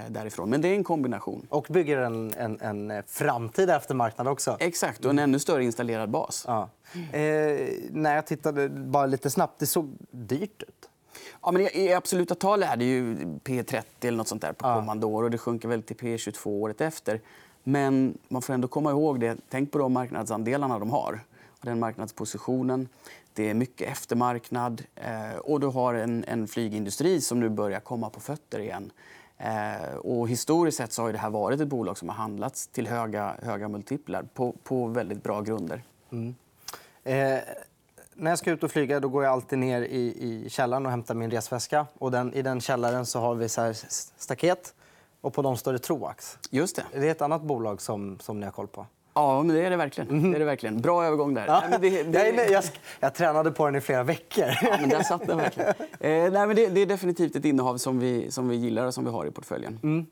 därifrån. 0.09 0.51
Men 0.51 0.61
det 0.61 0.69
är 0.69 0.75
en 0.75 0.85
kombination. 0.85 1.47
Och 1.49 1.67
bygger 1.71 1.99
en, 1.99 2.35
en, 2.35 2.61
en 2.61 3.03
framtida 3.07 3.77
eftermarknad 3.77 4.29
också. 4.29 4.57
Exakt, 4.61 5.05
och 5.05 5.11
en 5.11 5.19
ännu 5.19 5.39
större 5.39 5.65
installerad 5.65 6.11
bas. 6.11 6.45
Ja. 6.47 6.69
Eh, 7.13 7.69
när 7.91 8.15
jag 8.15 8.27
tittade 8.27 8.69
bara 8.69 9.07
lite 9.07 9.31
snabbt, 9.31 9.59
det 9.59 9.67
såg 9.67 9.93
dyrt 10.11 10.63
ut. 10.63 10.89
Ja, 11.43 11.51
men 11.51 11.63
I 11.63 11.93
absoluta 11.93 12.35
tal 12.35 12.63
är 12.63 12.77
det 12.77 12.85
ju 12.85 13.15
P30 13.45 13.83
eller 14.01 14.19
något 14.19 14.29
sånt 14.29 14.43
där 14.43 14.53
på 14.53 14.65
kommande 14.65 15.07
år. 15.07 15.23
och 15.23 15.31
Det 15.31 15.39
sjunker 15.39 15.69
väl 15.69 15.83
till 15.83 15.97
P22 15.97 16.47
året 16.47 16.81
efter. 16.81 17.21
Men 17.63 18.19
man 18.29 18.43
får 18.43 18.55
ändå 18.55 18.69
komma 18.69 18.91
ihåg 18.91 19.21
det. 19.21 19.37
Tänk 19.49 19.73
på 19.73 19.79
de 19.79 19.93
marknadsandelarna 19.93 20.79
de 20.79 20.91
har. 20.91 21.21
Och 21.49 21.67
den 21.67 21.79
marknadspositionen. 21.79 22.89
Det 23.33 23.51
är 23.51 23.55
mycket 23.55 23.93
eftermarknad. 23.93 24.83
Eh, 24.95 25.37
och 25.39 25.61
du 25.61 25.67
har 25.67 25.95
en, 25.95 26.25
en 26.25 26.49
flygindustri 26.49 27.21
som 27.21 27.41
nu 27.41 27.49
börjar 27.49 27.81
komma 27.81 28.11
på 28.11 28.21
fötter 28.21 28.59
igen. 28.59 28.93
Eh, 29.45 29.95
och 29.95 30.29
historiskt 30.29 30.77
sett 30.77 30.93
så 30.93 31.03
har 31.03 31.13
det 31.13 31.19
här 31.19 31.31
varit 31.31 31.61
ett 31.61 31.69
bolag 31.69 31.99
som 31.99 32.09
har 32.09 32.17
handlats 32.17 32.67
till 32.67 32.87
höga, 32.87 33.37
höga 33.43 33.69
multiplar 33.69 34.23
på, 34.35 34.55
på 34.63 34.87
väldigt 34.87 35.23
bra 35.23 35.41
grunder. 35.41 35.83
Mm. 36.13 36.35
Eh, 37.05 37.39
när 38.15 38.31
jag 38.31 38.39
ska 38.39 38.51
ut 38.51 38.63
och 38.63 38.71
flyga 38.71 39.01
då 39.01 39.09
går 39.09 39.25
jag 39.25 39.33
alltid 39.33 39.59
ner 39.59 39.83
i, 39.83 40.45
i 40.45 40.51
källaren 40.51 40.87
och 40.87 40.91
hämtar 40.91 41.15
min 41.15 41.31
resväska. 41.31 41.87
Och 41.99 42.11
den, 42.11 42.35
I 42.35 42.43
den 42.43 42.61
källaren 42.61 43.07
så 43.07 43.21
har 43.21 43.35
vi 43.35 43.49
så 43.49 43.73
staket 44.17 44.75
och 45.21 45.35
på 45.35 45.43
dem 45.43 45.57
står 45.57 45.73
det 45.73 45.79
Troax. 45.79 46.39
Just 46.51 46.77
det. 46.77 46.85
det 46.93 47.07
är 47.07 47.11
ett 47.11 47.23
annat 47.23 47.43
bolag 47.43 47.81
som, 47.81 48.19
som 48.19 48.41
ni 48.41 48.47
har 48.47 48.53
koll 48.53 48.69
på. 48.69 48.87
Ja, 49.15 49.43
men 49.43 49.57
det 49.57 49.63
är 49.67 49.71
det 49.71 49.77
verkligen. 49.77 50.11
Mm. 50.11 50.31
Det 50.31 50.37
är 50.37 50.39
det 50.39 50.45
verkligen. 50.45 50.81
Bra 50.81 51.05
övergång 51.05 51.35
där. 51.35 51.47
Ja. 51.47 51.63
Nej, 51.71 51.79
det, 51.81 52.03
det... 52.03 52.29
Jag, 52.29 52.51
jag, 52.51 52.65
jag, 53.01 53.15
tränade 53.15 53.51
på 53.51 53.67
den 53.67 53.77
i 53.77 53.81
flera 53.81 54.03
veckor. 54.03 54.45
Ja, 54.63 54.77
men 54.81 54.89
där 54.89 55.03
satt 55.03 55.27
den 55.27 55.39
verkligen. 55.39 55.75
Eh, 56.01 56.33
nej, 56.33 56.47
men 56.47 56.57
det, 56.57 56.67
det, 56.67 56.81
är 56.81 56.87
definitivt 56.87 57.37
ett 57.37 57.45
innehav 57.45 57.77
som 57.77 57.99
vi, 57.99 58.31
som 58.31 58.49
vi 58.49 58.57
gillar 58.57 58.87
och 58.87 58.95
som 58.95 59.05
vi 59.05 59.11
har 59.11 59.27
i 59.27 59.31
portföljen. 59.31 59.79
Mm. 59.83 60.07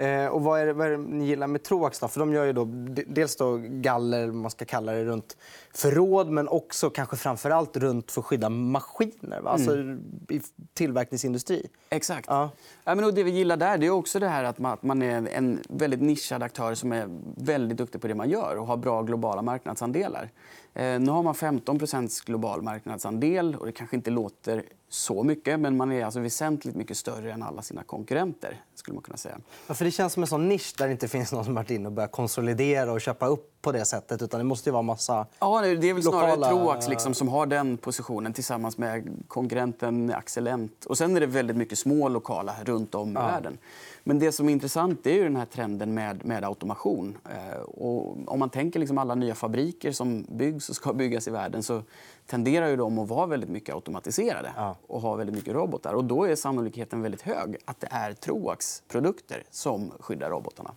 Eh, 0.00 0.26
och 0.26 0.42
vad 0.42 0.60
är, 0.60 0.66
det, 0.66 0.72
vad 0.72 0.86
är 0.86 0.90
det 0.90 0.96
ni 0.98 1.26
gillar 1.26 1.46
med 1.46 1.62
Troax? 1.62 1.98
Då? 1.98 2.08
För 2.08 2.20
de 2.20 2.32
gör 2.32 2.44
ju 2.44 2.52
då, 2.52 2.64
dels 3.06 3.36
då 3.36 3.56
galler, 3.62 4.26
man 4.26 4.50
ska 4.50 4.64
kalla 4.64 4.92
det, 4.92 5.04
runt 5.04 5.36
förråd 5.74 6.30
men 6.30 6.48
också 6.48 6.90
kanske 6.90 7.16
framför 7.16 7.50
allt 7.50 7.76
runt 7.76 8.10
för 8.10 8.20
att 8.20 8.26
skydda 8.26 8.48
maskiner. 8.48 9.40
Va? 9.40 9.50
Alltså 9.50 9.72
mm. 9.72 10.00
i 10.28 10.40
tillverkningsindustri. 10.74 11.66
Exakt. 11.90 12.26
Ja. 12.28 12.50
Ja, 12.84 12.94
men 12.94 13.14
det 13.14 13.22
vi 13.22 13.30
gillar 13.30 13.56
där 13.56 13.78
det 13.78 13.86
är 13.86 13.90
också 13.90 14.18
det 14.18 14.28
här 14.28 14.44
att 14.44 14.58
man, 14.58 14.72
att 14.72 14.82
man 14.82 15.02
är 15.02 15.28
en 15.28 15.58
väldigt 15.68 16.00
nischad 16.00 16.42
aktör 16.42 16.74
som 16.74 16.92
är 16.92 17.08
väldigt 17.36 17.78
duktig 17.78 18.00
på 18.00 18.08
det 18.08 18.14
man 18.14 18.30
gör 18.30 18.56
och 18.56 18.66
har 18.66 18.76
bra 18.76 19.02
globala 19.02 19.42
marknadsandelar. 19.42 20.30
Eh, 20.74 21.00
nu 21.00 21.10
har 21.10 21.22
man 21.22 21.34
15% 21.34 22.26
global 22.26 22.62
marknadsandel. 22.62 23.56
och 23.56 23.66
Det 23.66 23.72
kanske 23.72 23.96
inte 23.96 24.10
låter 24.10 24.64
så 24.92 25.22
mycket, 25.22 25.60
men 25.60 25.76
man 25.76 25.92
är 25.92 26.04
alltså 26.04 26.20
väsentligt 26.20 26.76
mycket 26.76 26.96
större 26.96 27.32
än 27.32 27.42
alla 27.42 27.62
sina 27.62 27.82
konkurrenter. 27.82 28.60
skulle 28.74 28.94
man 28.94 29.02
kunna 29.02 29.16
säga. 29.16 29.38
Ja, 29.66 29.74
för 29.74 29.84
det 29.84 29.90
känns 29.90 30.12
som 30.12 30.22
en 30.22 30.26
sån 30.26 30.48
nisch 30.48 30.74
där 30.78 30.86
det 30.86 30.92
inte 30.92 31.08
finns 31.08 31.32
någon 31.32 31.44
som 31.44 31.54
varit 31.54 31.70
inne 31.70 31.86
och 31.86 31.92
börjat 31.92 32.12
konsolidera 32.12 32.92
och 32.92 33.00
köpa 33.00 33.26
upp 33.26 33.59
på 33.62 33.72
det 33.72 33.84
sättet. 33.84 34.22
Utan 34.22 34.40
det 34.40 34.44
måste 34.44 34.68
ju 34.68 34.72
vara 34.72 34.82
massa 34.82 35.26
Ja, 35.38 35.60
det 35.60 35.88
är 35.88 35.94
väl 35.94 36.02
snarare 36.02 36.36
lokala... 36.36 36.48
Troax 36.48 36.88
liksom, 36.88 37.14
som 37.14 37.28
har 37.28 37.46
den 37.46 37.76
positionen 37.76 38.32
tillsammans 38.32 38.78
med 38.78 39.24
konkurrenten 39.28 40.12
Accelent. 40.16 40.84
Och 40.84 40.98
sen 40.98 41.16
är 41.16 41.20
det 41.20 41.26
väldigt 41.26 41.56
mycket 41.56 41.78
små 41.78 42.08
lokala 42.08 42.54
runt 42.64 42.94
om 42.94 43.10
i 43.10 43.14
ja. 43.14 43.26
världen. 43.26 43.58
Men 44.04 44.18
det 44.18 44.32
som 44.32 44.48
är 44.48 44.52
intressant 44.52 45.06
är 45.06 45.14
ju 45.14 45.22
den 45.22 45.36
här 45.36 45.46
trenden 45.46 45.94
med, 45.94 46.24
med 46.24 46.44
automation. 46.44 47.18
Eh, 47.30 47.60
och 47.60 48.16
om 48.26 48.38
man 48.38 48.50
tänker 48.50 48.80
liksom 48.80 48.98
alla 48.98 49.14
nya 49.14 49.34
fabriker 49.34 49.92
som 49.92 50.26
byggs 50.28 50.68
och 50.68 50.76
ska 50.76 50.92
byggas 51.00 51.28
i 51.28 51.30
världen 51.30 51.62
så 51.62 51.82
tenderar 52.26 52.68
ju 52.68 52.76
de 52.76 52.98
att 52.98 53.08
vara 53.08 53.26
väldigt 53.26 53.50
mycket 53.50 53.74
automatiserade 53.74 54.52
ja. 54.56 54.76
och 54.86 55.00
ha 55.00 55.14
väldigt 55.14 55.36
mycket 55.36 55.54
robotar. 55.54 55.94
Och 55.94 56.04
då 56.04 56.24
är 56.24 56.34
sannolikheten 56.34 57.02
väldigt 57.02 57.22
hög 57.22 57.56
att 57.64 57.80
det 57.80 57.88
är 57.90 58.12
Troax 58.12 58.82
produkter 58.88 59.44
som 59.50 59.92
skyddar 60.00 60.30
robotarna. 60.30 60.70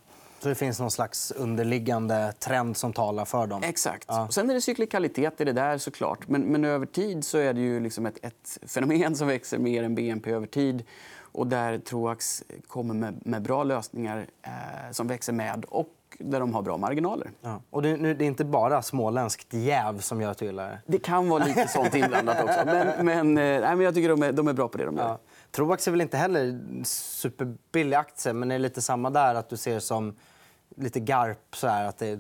Så 0.44 0.50
det 0.50 0.56
finns 0.56 0.80
någon 0.80 0.92
slags 0.92 1.32
underliggande 1.32 2.34
trend 2.40 2.78
som 2.78 2.94
talar 2.94 3.26
för 3.26 3.48
dem? 3.48 3.64
Exakt. 3.64 4.06
Ja. 4.08 4.26
Och 4.26 4.34
sen 4.34 4.50
är 4.50 4.54
det 4.54 4.62
cyklikalitet 4.62 5.42
i 5.42 5.44
det 5.44 5.54
där 5.54 5.78
såklart. 5.78 6.28
Men, 6.28 6.42
men 6.42 6.66
över 6.66 6.86
tid 6.86 7.26
så 7.26 7.38
är 7.38 7.54
det 7.54 7.62
ju 7.62 7.80
liksom 7.80 8.06
ett, 8.06 8.26
ett 8.26 8.58
fenomen 8.68 9.16
som 9.16 9.28
växer 9.28 9.58
mer 9.58 9.84
än 9.84 9.96
BNP 9.96 10.32
över 10.32 10.48
tid. 10.48 10.84
Och 11.20 11.48
där 11.48 11.78
Troax 11.78 12.44
kommer 12.68 12.94
med, 12.94 13.22
med 13.26 13.42
bra 13.42 13.64
lösningar 13.64 14.28
eh, 14.42 14.52
som 14.92 15.08
växer 15.08 15.34
med 15.34 15.66
och 15.66 15.90
där 16.20 16.40
de 16.40 16.54
har 16.54 16.62
bra 16.62 16.78
marginaler. 16.78 17.32
Ja. 17.42 17.62
Och 17.70 17.82
det, 17.82 17.98
nu, 17.98 18.14
det 18.14 18.26
är 18.26 18.28
inte 18.28 18.46
bara 18.46 18.82
småländskt 18.82 19.54
jäv 19.54 20.00
som 20.00 20.22
gör 20.22 20.32
att 20.32 20.38
du 20.38 20.46
gillar 20.46 20.70
det? 20.70 20.82
Det 20.86 21.00
kan 21.00 21.30
vara 21.30 21.46
lite 21.46 21.68
sånt 21.68 21.96
inblandat 21.96 22.44
också. 22.44 22.60
Men, 22.66 23.06
men, 23.06 23.38
eh, 23.38 23.62
nej, 23.62 23.76
men 23.76 23.80
jag 23.80 23.94
tycker 23.94 24.10
de 24.10 24.24
är, 24.24 24.32
de 24.32 24.48
är 24.48 24.54
bra 24.54 24.68
på 24.68 24.78
det 24.78 24.86
de 24.86 24.98
gör. 24.98 25.08
Ja. 25.08 25.20
Troax 25.52 25.88
är 25.88 25.92
väl 25.92 26.02
inte 26.02 26.18
heller 26.18 26.60
superbillig 26.86 27.98
aktie, 27.98 28.34
men 28.34 28.52
är 28.52 28.56
det 28.56 28.62
lite 28.62 28.82
samma 28.82 29.10
där? 29.10 29.36
att 29.36 29.50
du 29.50 29.58
ser 29.58 29.80
som 29.80 30.16
lite 30.76 31.00
garp? 31.00 31.56
Så 31.56 31.68
här, 31.68 31.86
att 31.86 31.98
det... 31.98 32.20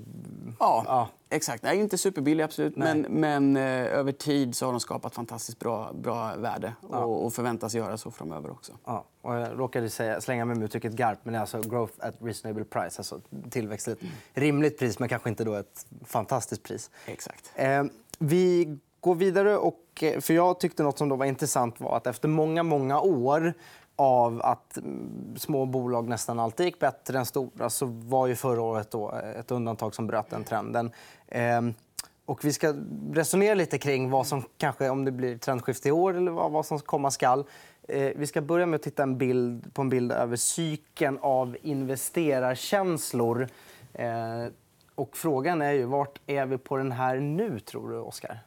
ja, 0.59 0.83
ja, 0.87 1.09
exakt. 1.29 1.63
Nej, 1.63 1.79
inte 1.79 1.97
superbillig, 1.97 2.43
absolut. 2.43 2.75
Men, 2.75 3.01
men 3.01 3.57
eh, 3.57 3.63
över 3.85 4.11
tid 4.11 4.55
så 4.55 4.65
har 4.65 4.73
de 4.73 4.79
skapat 4.79 5.15
fantastiskt 5.15 5.59
bra, 5.59 5.93
bra 5.93 6.35
värde 6.35 6.73
ja. 6.91 6.97
och, 6.97 7.25
och, 7.25 7.33
förväntas 7.33 7.75
göra 7.75 7.97
så 7.97 8.11
framöver 8.11 8.51
också. 8.51 8.71
Ja. 8.85 9.05
Och 9.21 9.35
jag 9.35 9.59
råkade 9.59 9.89
säga, 9.89 10.21
slänga 10.21 10.45
mig 10.45 10.55
med 10.55 10.65
uttrycket 10.65 10.93
garp, 10.93 11.19
men 11.23 11.33
det 11.33 11.37
är 11.37 11.41
alltså 11.41 11.61
growth 11.61 11.93
at 11.99 12.15
reasonable 12.19 12.63
price. 12.63 12.99
Alltså 12.99 13.21
tillväxt 13.49 13.85
till 13.85 13.93
ett 13.93 13.99
rimligt 14.33 14.79
pris, 14.79 14.99
men 14.99 15.09
kanske 15.09 15.29
inte 15.29 15.43
då 15.43 15.53
ett 15.53 15.85
fantastiskt 16.05 16.63
pris. 16.63 16.89
Exakt. 17.05 17.51
Eh, 17.55 17.83
vi 18.19 18.77
går 19.03 19.15
vidare. 19.15 19.57
Och, 19.57 20.03
eh, 20.03 20.19
för 20.19 20.33
jag 20.33 20.59
tyckte 20.59 20.83
något 20.83 20.97
som 20.97 21.09
då 21.09 21.15
var 21.15 21.25
intressant 21.25 21.79
var 21.79 21.97
att 21.97 22.07
efter 22.07 22.27
många, 22.27 22.63
många 22.63 23.01
år 23.01 23.53
av 23.95 24.41
att 24.41 24.77
mm, 24.77 25.35
små 25.37 25.65
bolag 25.65 26.07
nästan 26.07 26.39
alltid 26.39 26.65
gick 26.65 26.79
bättre 26.79 27.19
än 27.19 27.25
stora 27.25 27.69
så 27.69 27.85
var 27.85 28.27
ju 28.27 28.35
förra 28.35 28.61
året 28.61 28.91
då 28.91 29.11
ett 29.11 29.51
undantag 29.51 29.95
som 29.95 30.07
bröt 30.07 30.29
den 30.29 30.43
trenden. 30.43 30.91
Ehm, 31.27 31.73
och 32.25 32.45
vi 32.45 32.53
ska 32.53 32.73
resonera 33.13 33.53
lite 33.53 33.77
kring 33.77 34.09
vad 34.09 34.27
som 34.27 34.43
kanske, 34.57 34.89
om 34.89 35.05
det 35.05 35.11
blir 35.11 35.37
trendskifte 35.37 35.89
i 35.89 35.91
år 35.91 36.17
eller 36.17 36.31
vad 36.31 36.65
som 36.65 36.79
komma 36.79 37.11
skall. 37.11 37.43
Ehm, 37.87 38.13
vi 38.15 38.27
ska 38.27 38.41
börja 38.41 38.65
med 38.65 38.75
att 38.75 38.83
titta 38.83 39.03
en 39.03 39.17
bild, 39.17 39.73
på 39.73 39.81
en 39.81 39.89
bild 39.89 40.11
över 40.11 40.35
cykeln 40.35 41.19
av 41.21 41.57
investerarkänslor. 41.61 43.47
Ehm, 43.93 44.51
och 44.95 45.17
frågan 45.17 45.61
är 45.61 45.71
ju, 45.71 45.85
vart 45.85 46.19
är 46.27 46.45
vi 46.45 46.57
på 46.57 46.77
den 46.77 46.91
här 46.91 47.15
nu, 47.15 47.59
tror 47.59 47.89
du, 47.89 47.97
Oskar? 47.97 48.39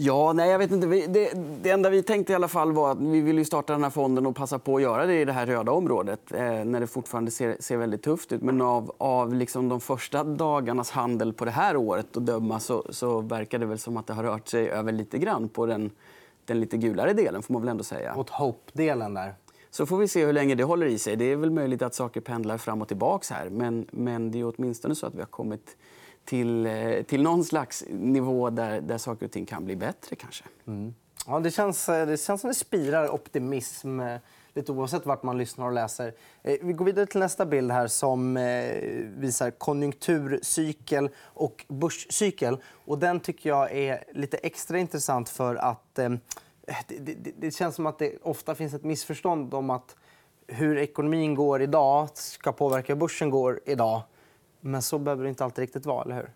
Ja, 0.00 0.32
nej, 0.32 0.50
jag 0.50 0.58
vet 0.58 0.72
inte. 0.72 0.86
Det, 0.86 1.32
det, 1.62 1.70
enda 1.70 1.90
vi 1.90 2.02
tänkte 2.02 2.32
i 2.32 2.36
alla 2.36 2.48
fall 2.48 2.72
var 2.72 2.92
att 2.92 3.00
vi 3.00 3.20
vill 3.20 3.46
starta 3.46 3.72
den 3.72 3.82
här 3.82 3.90
fonden 3.90 4.26
och 4.26 4.36
passa 4.36 4.58
på 4.58 4.76
att 4.76 4.82
göra 4.82 5.06
det 5.06 5.20
i 5.20 5.24
det 5.24 5.32
här 5.32 5.46
röda 5.46 5.72
området 5.72 6.32
eh, 6.32 6.64
när 6.64 6.80
det 6.80 6.86
fortfarande 6.86 7.30
ser, 7.30 7.56
ser 7.60 7.76
väldigt 7.76 8.02
tufft 8.02 8.32
ut. 8.32 8.42
Men 8.42 8.60
av, 8.60 8.92
av 8.98 9.34
liksom 9.34 9.68
de 9.68 9.80
första 9.80 10.24
dagarnas 10.24 10.90
handel 10.90 11.32
på 11.32 11.44
det 11.44 11.50
här 11.50 11.76
året 11.76 12.16
att 12.16 12.26
döma 12.26 12.60
så, 12.60 12.84
så 12.90 13.20
verkar 13.20 13.58
det 13.58 13.66
väl 13.66 13.78
som 13.78 13.96
att 13.96 14.06
det 14.06 14.12
har 14.12 14.22
rört 14.22 14.48
sig 14.48 14.70
över 14.70 14.92
lite 14.92 15.18
grann 15.18 15.48
på 15.48 15.66
den, 15.66 15.90
den 16.44 16.60
lite 16.60 16.76
gulare 16.76 17.12
delen. 17.12 17.42
får 17.42 17.52
man 17.52 17.62
väl 17.62 17.68
ändå 17.68 17.84
säga. 17.84 18.16
Åt 18.16 18.30
hope-delen 18.30 19.14
där. 19.14 19.34
Så 19.70 19.86
får 19.86 19.98
vi 19.98 20.08
se 20.08 20.26
hur 20.26 20.32
länge 20.32 20.54
det 20.54 20.64
håller 20.64 20.86
i 20.86 20.98
sig. 20.98 21.16
Det 21.16 21.24
är 21.24 21.36
väl 21.36 21.50
möjligt 21.50 21.82
att 21.82 21.94
saker 21.94 22.20
pendlar 22.20 22.58
fram 22.58 22.82
och 22.82 22.88
tillbaka 22.88 23.34
här. 23.34 23.48
Men, 23.50 23.86
men 23.90 24.30
det 24.30 24.40
är 24.40 24.52
åtminstone 24.56 24.94
så 24.94 25.06
att 25.06 25.14
vi 25.14 25.18
har 25.20 25.26
kommit 25.26 25.76
till, 26.28 26.66
eh, 26.66 27.02
till 27.02 27.22
någon 27.22 27.44
slags 27.44 27.84
nivå 27.88 28.50
där, 28.50 28.80
där 28.80 28.98
saker 28.98 29.26
och 29.26 29.32
ting 29.32 29.46
kan 29.46 29.64
bli 29.64 29.76
bättre. 29.76 30.16
kanske. 30.16 30.44
Mm. 30.66 30.94
Ja, 31.26 31.40
det, 31.40 31.50
känns, 31.50 31.88
eh, 31.88 32.06
det 32.06 32.20
känns 32.20 32.40
som 32.40 32.48
det 32.48 32.54
spirar 32.54 33.08
optimism 33.14 34.00
eh, 34.00 34.18
lite 34.54 34.72
oavsett 34.72 35.06
vart 35.06 35.22
man 35.22 35.38
lyssnar 35.38 35.66
och 35.66 35.72
läser. 35.72 36.14
Vi 36.42 36.72
går 36.72 36.84
vidare 36.84 37.06
till 37.06 37.20
nästa 37.20 37.46
bild 37.46 37.72
här 37.72 37.86
som 37.86 38.34
visar 39.16 39.50
konjunkturcykel 39.50 41.10
och 41.18 41.64
börscykel. 41.68 42.58
Och 42.66 42.98
den 42.98 43.20
tycker 43.20 43.50
jag 43.50 43.72
är 43.72 44.04
lite 44.12 44.36
extra 44.36 44.78
intressant 44.78 45.28
för 45.28 45.54
att 45.54 45.94
det, 45.94 46.18
det, 46.88 47.32
det 47.38 47.50
känns 47.50 47.74
som 47.74 47.86
att 47.86 47.98
det 47.98 48.16
ofta 48.22 48.54
finns 48.54 48.74
ett 48.74 48.84
missförstånd 48.84 49.54
om 49.54 49.70
att 49.70 49.96
hur 50.46 50.78
ekonomin 50.78 51.34
går 51.34 51.62
idag 51.62 52.08
ska 52.14 52.52
påverka 52.52 52.92
hur 52.92 53.00
börsen 53.00 53.30
går 53.30 53.60
idag. 53.64 54.02
Men 54.60 54.82
så 54.82 54.98
behöver 54.98 55.22
det 55.22 55.28
inte 55.28 55.44
alltid 55.44 55.62
riktigt 55.62 55.86
vara, 55.86 56.04
eller 56.04 56.16
hur? 56.16 56.30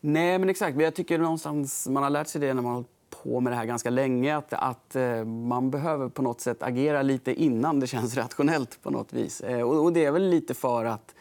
Nej, 0.00 0.38
men 0.38 0.48
exakt. 0.48 0.80
Jag 0.80 0.94
tycker 0.94 1.18
någonstans 1.18 1.88
man 1.88 2.02
har 2.02 2.10
lärt 2.10 2.28
sig 2.28 2.40
det 2.40 2.54
när 2.54 2.62
man 2.62 2.64
har 2.64 2.74
hållit 2.74 2.90
på 3.22 3.40
med 3.40 3.52
det 3.52 3.56
här 3.56 3.64
ganska 3.64 3.90
länge. 3.90 4.36
Att, 4.36 4.52
att 4.52 4.96
eh, 4.96 5.24
man 5.24 5.70
behöver 5.70 6.08
på 6.08 6.22
något 6.22 6.40
sätt 6.40 6.62
agera 6.62 7.02
lite 7.02 7.34
innan 7.34 7.80
det 7.80 7.86
känns 7.86 8.16
rationellt. 8.16 8.78
på 8.82 8.90
något 8.90 9.12
vis. 9.12 9.40
Eh, 9.40 9.60
och, 9.60 9.84
och, 9.84 9.92
det 9.92 10.04
är 10.04 10.12
väl 10.12 10.28
lite 10.28 10.54
för 10.54 10.84
att 10.84 11.14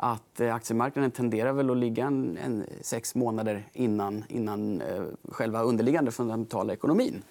att 0.00 0.40
eh, 0.40 0.54
aktiemarknaden 0.54 1.10
tenderar 1.10 1.52
väl 1.52 1.70
att 1.70 1.76
ligga 1.76 2.06
en, 2.06 2.38
en 2.44 2.64
sex 2.80 3.14
månader 3.14 3.68
innan, 3.72 4.24
innan 4.28 4.80
eh, 4.80 5.02
själva 5.28 5.62
underliggande 5.62 6.10
fundamentala 6.10 6.72
ekonomin. 6.72 7.22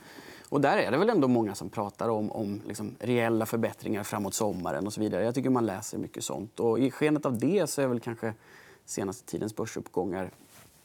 Och 0.49 0.61
där 0.61 0.77
är 0.77 0.91
det 0.91 0.97
väl 0.97 1.09
ändå 1.09 1.27
många 1.27 1.55
som 1.55 1.69
pratar 1.69 2.09
om, 2.09 2.31
om 2.31 2.61
liksom 2.67 2.95
reella 2.99 3.45
förbättringar 3.45 4.03
framåt 4.03 4.33
sommaren. 4.33 4.87
och 4.87 4.93
så 4.93 5.01
vidare. 5.01 5.23
Jag 5.23 5.35
tycker 5.35 5.49
man 5.49 5.65
läser 5.65 5.97
mycket 5.97 6.23
sånt. 6.23 6.59
Och 6.59 6.79
I 6.79 6.91
skenet 6.91 7.25
av 7.25 7.37
det 7.37 7.69
så 7.69 7.81
är 7.81 7.87
väl 7.87 7.99
kanske 7.99 8.33
senaste 8.85 9.25
tidens 9.25 9.55
börsuppgångar 9.55 10.31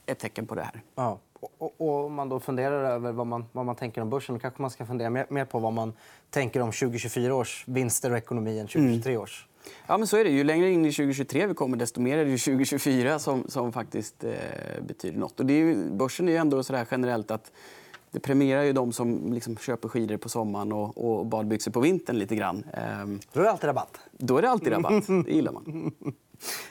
ett 0.06 0.18
tecken 0.18 0.46
på 0.46 0.54
det 0.54 0.62
här. 0.62 0.82
Ja. 0.94 1.18
Och, 1.58 1.74
och 1.76 2.04
om 2.04 2.14
man 2.14 2.28
då 2.28 2.40
funderar 2.40 2.84
över 2.84 3.12
vad 3.12 3.26
man, 3.26 3.44
vad 3.52 3.66
man 3.66 3.76
tänker 3.76 4.00
om 4.00 4.10
börsen, 4.10 4.34
då 4.34 4.40
kanske 4.40 4.62
man 4.62 4.70
ska 4.70 4.86
fundera 4.86 5.10
mer, 5.10 5.26
mer 5.28 5.44
på 5.44 5.58
vad 5.58 5.72
man 5.72 5.92
tänker 6.30 6.60
om 6.60 6.72
2024 6.72 7.34
års 7.34 7.64
vinster 7.68 8.10
och 8.10 8.16
ekonomi 8.16 8.58
än 8.58 8.66
2023 8.66 9.12
mm. 9.12 9.22
års. 9.22 9.48
Ja, 9.86 9.98
men 9.98 10.06
så 10.06 10.16
är 10.16 10.24
det. 10.24 10.30
Ju 10.30 10.44
längre 10.44 10.70
in 10.70 10.84
i 10.84 10.92
2023 10.92 11.46
vi 11.46 11.54
kommer, 11.54 11.76
desto 11.76 12.00
mer 12.00 12.18
är 12.18 12.24
det 12.24 12.38
2024 12.38 13.18
som, 13.18 13.44
som 13.48 13.72
faktiskt 13.72 14.24
eh, 14.24 14.32
betyder 14.86 15.18
nåt. 15.18 15.40
Och 15.40 15.46
det 15.46 15.52
är 15.54 15.58
ju, 15.58 15.90
börsen 15.90 16.28
är 16.28 16.32
ju 16.32 16.38
ändå 16.38 16.62
så 16.62 16.84
generellt 16.90 17.30
att 17.30 17.52
det 18.12 18.20
premierar 18.20 18.62
ju 18.62 18.72
de 18.72 18.92
som 18.92 19.32
liksom 19.32 19.56
köper 19.56 19.88
skidor 19.88 20.16
på 20.16 20.28
sommaren 20.28 20.72
och, 20.72 21.18
och 21.18 21.26
badbyxor 21.26 21.70
på 21.70 21.80
vintern. 21.80 22.18
lite 22.18 22.36
grann. 22.36 22.64
Ehm, 22.72 23.20
då 23.32 23.40
är 23.40 23.44
det 23.44 23.50
alltid 23.50 23.68
rabatt. 23.68 23.98
Då 24.12 24.38
är 24.38 24.42
det 24.42 24.50
alltid 24.50 24.72
rabatt. 24.72 25.06
Det 25.06 25.32
gillar 25.32 25.52
man. 25.52 25.92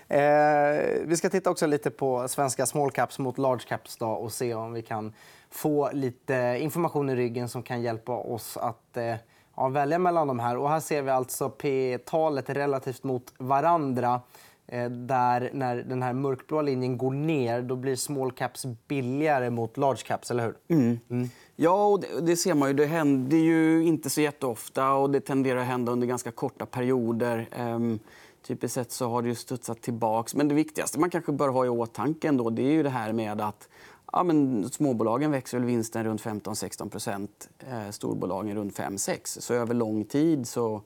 Eh, 0.07 0.81
vi 1.05 1.15
ska 1.17 1.29
titta 1.29 1.49
också 1.49 1.67
lite 1.67 1.91
på 1.91 2.27
svenska 2.27 2.65
small 2.65 2.91
caps 2.91 3.19
mot 3.19 3.37
large 3.37 3.63
caps 3.67 3.97
då, 3.97 4.07
och 4.07 4.33
se 4.33 4.53
om 4.53 4.73
vi 4.73 4.81
kan 4.81 5.13
få 5.49 5.89
lite 5.93 6.57
information 6.59 7.09
i 7.09 7.15
ryggen 7.15 7.49
som 7.49 7.63
kan 7.63 7.81
hjälpa 7.81 8.11
oss 8.11 8.57
att 8.57 8.97
eh, 8.97 9.15
ja, 9.55 9.69
välja 9.69 9.99
mellan 9.99 10.27
de 10.27 10.39
här. 10.39 10.57
Och 10.57 10.69
här 10.69 10.79
ser 10.79 11.01
vi 11.01 11.11
alltså 11.11 11.49
P-talet 11.49 12.49
relativt 12.49 13.03
mot 13.03 13.33
varandra. 13.37 14.21
Eh, 14.71 14.89
där 14.89 15.49
när 15.53 15.75
den 15.75 16.03
här 16.03 16.13
mörkblå 16.13 16.61
linjen 16.61 16.97
går 16.97 17.11
ner 17.11 17.61
då 17.61 17.75
blir 17.75 17.95
small 17.95 18.31
caps 18.31 18.65
billigare 18.87 19.49
mot 19.49 19.77
large 19.77 20.01
caps. 20.05 20.31
eller 20.31 20.43
hur? 20.43 20.55
Mm. 20.67 20.99
Mm. 21.09 21.29
Ja, 21.55 21.85
och 21.85 21.99
det, 21.99 22.21
det, 22.21 22.35
ser 22.37 22.53
man 22.53 22.69
ju. 22.69 22.73
Det 22.73 22.85
händer 22.85 23.37
ju 23.37 23.83
inte 23.83 24.09
så 24.09 24.21
jätteofta 24.21 24.93
och 24.93 25.09
det 25.09 25.19
tenderar 25.19 25.59
att 25.59 25.65
hända 25.65 25.91
under 25.91 26.07
ganska 26.07 26.31
korta 26.31 26.65
perioder. 26.65 27.49
Um, 27.59 27.99
typiskt 28.47 28.73
sett 28.73 28.91
så 28.91 29.09
har 29.09 29.21
det 29.21 29.27
ju 29.27 29.35
studsat 29.35 29.81
tillbaka. 29.81 30.37
Men 30.37 30.47
det 30.47 30.55
viktigaste 30.55 30.99
man 30.99 31.09
kanske 31.09 31.31
bör 31.31 31.49
ha 31.49 31.65
i 31.65 31.69
åtanke 31.69 32.27
ändå, 32.27 32.49
det 32.49 32.61
är 32.61 32.71
ju 32.71 32.83
det 32.83 32.89
här 32.89 33.13
med 33.13 33.41
att 33.41 33.69
ja, 34.11 34.23
men 34.23 34.69
småbolagen 34.69 35.31
växer 35.31 35.57
väl 35.57 35.67
vinsten 35.67 36.03
runt 36.03 36.21
15-16 36.21 37.27
eh, 37.59 37.91
storbolagen 37.91 38.57
runt 38.57 38.77
5-6 38.77 39.39
Så 39.39 39.53
över 39.53 39.73
lång 39.73 40.05
tid 40.05 40.47
så 40.47 40.81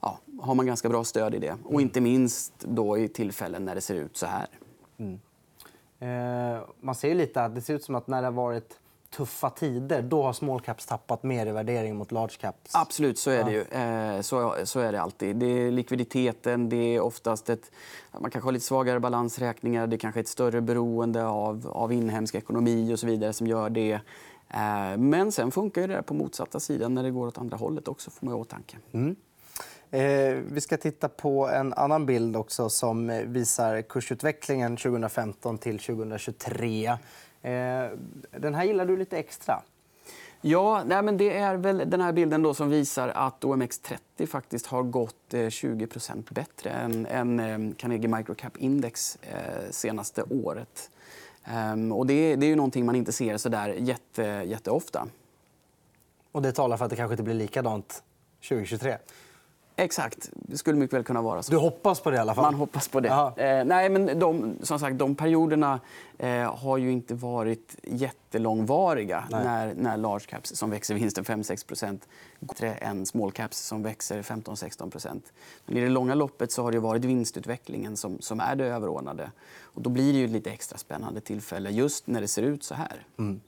ja, 0.00 0.18
har 0.40 0.54
man 0.54 0.66
ganska 0.66 0.88
bra 0.88 1.04
stöd 1.04 1.34
i 1.34 1.38
det. 1.38 1.52
Och 1.64 1.70
mm. 1.70 1.80
inte 1.80 2.00
minst 2.00 2.52
då 2.58 2.98
i 2.98 3.08
tillfällen 3.08 3.64
när 3.64 3.74
det 3.74 3.80
ser 3.80 3.94
ut 3.94 4.16
så 4.16 4.26
här. 4.26 4.46
Mm. 4.98 5.20
Eh, 5.98 6.62
man 6.80 6.94
ser 6.94 7.14
lite 7.14 7.44
att 7.44 7.54
det 7.54 7.60
ser 7.60 7.74
ut 7.74 7.84
som 7.84 7.94
att 7.94 8.06
när 8.06 8.22
det 8.22 8.26
har 8.26 8.32
varit 8.32 8.78
tuffa 9.16 9.50
tider 9.50 10.02
då 10.02 10.22
har 10.22 10.32
small 10.32 10.60
caps 10.60 10.86
tappat 10.86 11.22
mer 11.22 11.46
i 11.46 11.52
värdering 11.52 11.96
mot 11.96 12.12
large 12.12 12.34
caps. 12.40 12.74
Absolut, 12.74 13.18
så 13.18 13.30
är 13.30 13.44
det 13.44 13.52
ju. 13.52 13.62
Eh, 13.62 14.20
så, 14.20 14.54
så 14.64 14.80
är 14.80 14.92
det 14.92 15.02
alltid. 15.02 15.36
Det 15.36 15.46
är 15.46 15.70
likviditeten, 15.70 16.68
det 16.68 16.76
är 16.76 17.00
oftast 17.00 17.50
ett... 17.50 17.70
Man 18.20 18.30
kanske 18.30 18.46
har 18.46 18.52
lite 18.52 18.64
svagare 18.64 19.00
balansräkningar, 19.00 19.86
det 19.86 19.96
är 19.96 19.98
kanske 19.98 20.20
ett 20.20 20.28
större 20.28 20.60
beroende 20.60 21.26
av, 21.26 21.70
av 21.72 21.92
inhemsk 21.92 22.34
ekonomi 22.34 22.94
och 22.94 22.98
så 22.98 23.06
vidare 23.06 23.32
som 23.32 23.46
gör 23.46 23.70
det. 23.70 23.92
Eh, 24.48 24.96
men 24.98 25.32
sen 25.32 25.50
funkar 25.50 25.88
det 25.88 26.02
på 26.02 26.14
motsatta 26.14 26.60
sidan 26.60 26.94
när 26.94 27.02
det 27.02 27.10
går 27.10 27.26
åt 27.26 27.38
andra 27.38 27.56
hållet 27.56 27.88
också, 27.88 28.10
får 28.10 28.26
man 28.26 28.34
i 28.34 28.38
åtanke. 28.38 28.76
Mm. 28.92 29.16
Eh, 29.90 30.34
vi 30.52 30.60
ska 30.60 30.76
titta 30.76 31.08
på 31.08 31.48
en 31.48 31.72
annan 31.72 32.06
bild 32.06 32.36
också 32.36 32.70
som 32.70 33.22
visar 33.26 33.82
kursutvecklingen 33.82 34.76
2015 34.76 35.58
till 35.58 35.78
2023. 35.78 36.86
Eh, 36.86 36.96
den 38.30 38.54
här 38.54 38.64
gillar 38.64 38.86
du 38.86 38.96
lite 38.96 39.18
extra. 39.18 39.62
Ja, 40.40 40.82
nej, 40.86 41.02
men 41.02 41.16
det 41.16 41.36
är 41.36 41.56
väl 41.56 41.82
den 41.86 42.00
här 42.00 42.12
bilden 42.12 42.42
då 42.42 42.54
som 42.54 42.70
visar 42.70 43.08
att 43.08 43.44
OMX30 43.44 44.26
faktiskt 44.26 44.66
har 44.66 44.82
gått 44.82 45.34
20 45.48 45.84
eh, 45.84 46.16
bättre 46.30 46.70
än, 46.70 47.06
än 47.06 47.74
Carnegie 47.78 48.08
Microcap 48.08 48.56
Index 48.56 49.18
senaste 49.70 50.22
året. 50.22 50.90
Um, 51.72 51.92
och 51.92 52.06
det, 52.06 52.36
det 52.36 52.46
är 52.46 52.48
ju 52.48 52.56
någonting 52.56 52.86
man 52.86 52.96
inte 52.96 53.12
ser 53.12 53.36
så 53.36 53.48
där 53.48 53.68
jätte, 53.68 54.22
jätteofta. 54.46 55.08
Och 56.32 56.42
det 56.42 56.52
talar 56.52 56.76
för 56.76 56.84
att 56.84 56.90
det 56.90 56.96
kanske 56.96 57.12
inte 57.12 57.22
blir 57.22 57.34
likadant 57.34 58.02
2023? 58.48 58.96
Exakt. 59.78 60.30
Det 60.32 60.58
skulle 60.58 60.78
mycket 60.78 60.94
väl 60.94 61.04
kunna 61.04 61.22
vara 61.22 61.42
så. 61.42 61.52
Du 61.52 61.58
hoppas 61.58 62.00
på 62.00 62.10
det 62.10 62.16
i 62.16 62.20
alla 62.20 62.34
fall? 62.34 62.44
Man 62.44 62.54
hoppas 62.54 62.88
på 62.88 63.00
det. 63.00 63.08
Eh, 63.08 63.64
nej, 63.64 63.88
men 63.88 64.18
de, 64.18 64.56
som 64.62 64.78
sagt, 64.78 64.98
de 64.98 65.14
perioderna 65.14 65.80
eh, 66.18 66.54
har 66.54 66.76
ju 66.76 66.92
inte 66.92 67.14
varit 67.14 67.76
jättelångvariga 67.82 69.24
när, 69.30 69.74
när 69.74 69.96
large 69.96 70.24
caps 70.26 70.56
som 70.56 70.70
växer 70.70 70.94
vinsten 70.94 71.24
5-6 71.24 72.00
bättre 72.40 72.74
än 72.74 73.06
small 73.06 73.32
caps 73.32 73.58
som 73.58 73.82
växer 73.82 74.22
15-16 74.22 75.20
Men 75.66 75.76
I 75.76 75.80
det 75.80 75.88
långa 75.88 76.14
loppet 76.14 76.52
så 76.52 76.62
har 76.62 76.72
det 76.72 76.80
varit 76.80 77.04
vinstutvecklingen 77.04 77.96
som, 77.96 78.20
som 78.20 78.40
är 78.40 78.56
det 78.56 78.64
överordnade. 78.64 79.30
Och 79.62 79.82
då 79.82 79.90
blir 79.90 80.12
det 80.12 80.18
ju 80.18 80.26
lite 80.26 80.50
extra 80.50 80.78
spännande 80.78 81.20
tillfälle 81.20 81.70
just 81.70 82.06
när 82.06 82.20
det 82.20 82.28
ser 82.28 82.42
ut 82.42 82.64
så 82.64 82.74
här. 82.74 83.06
Mm. 83.18 83.40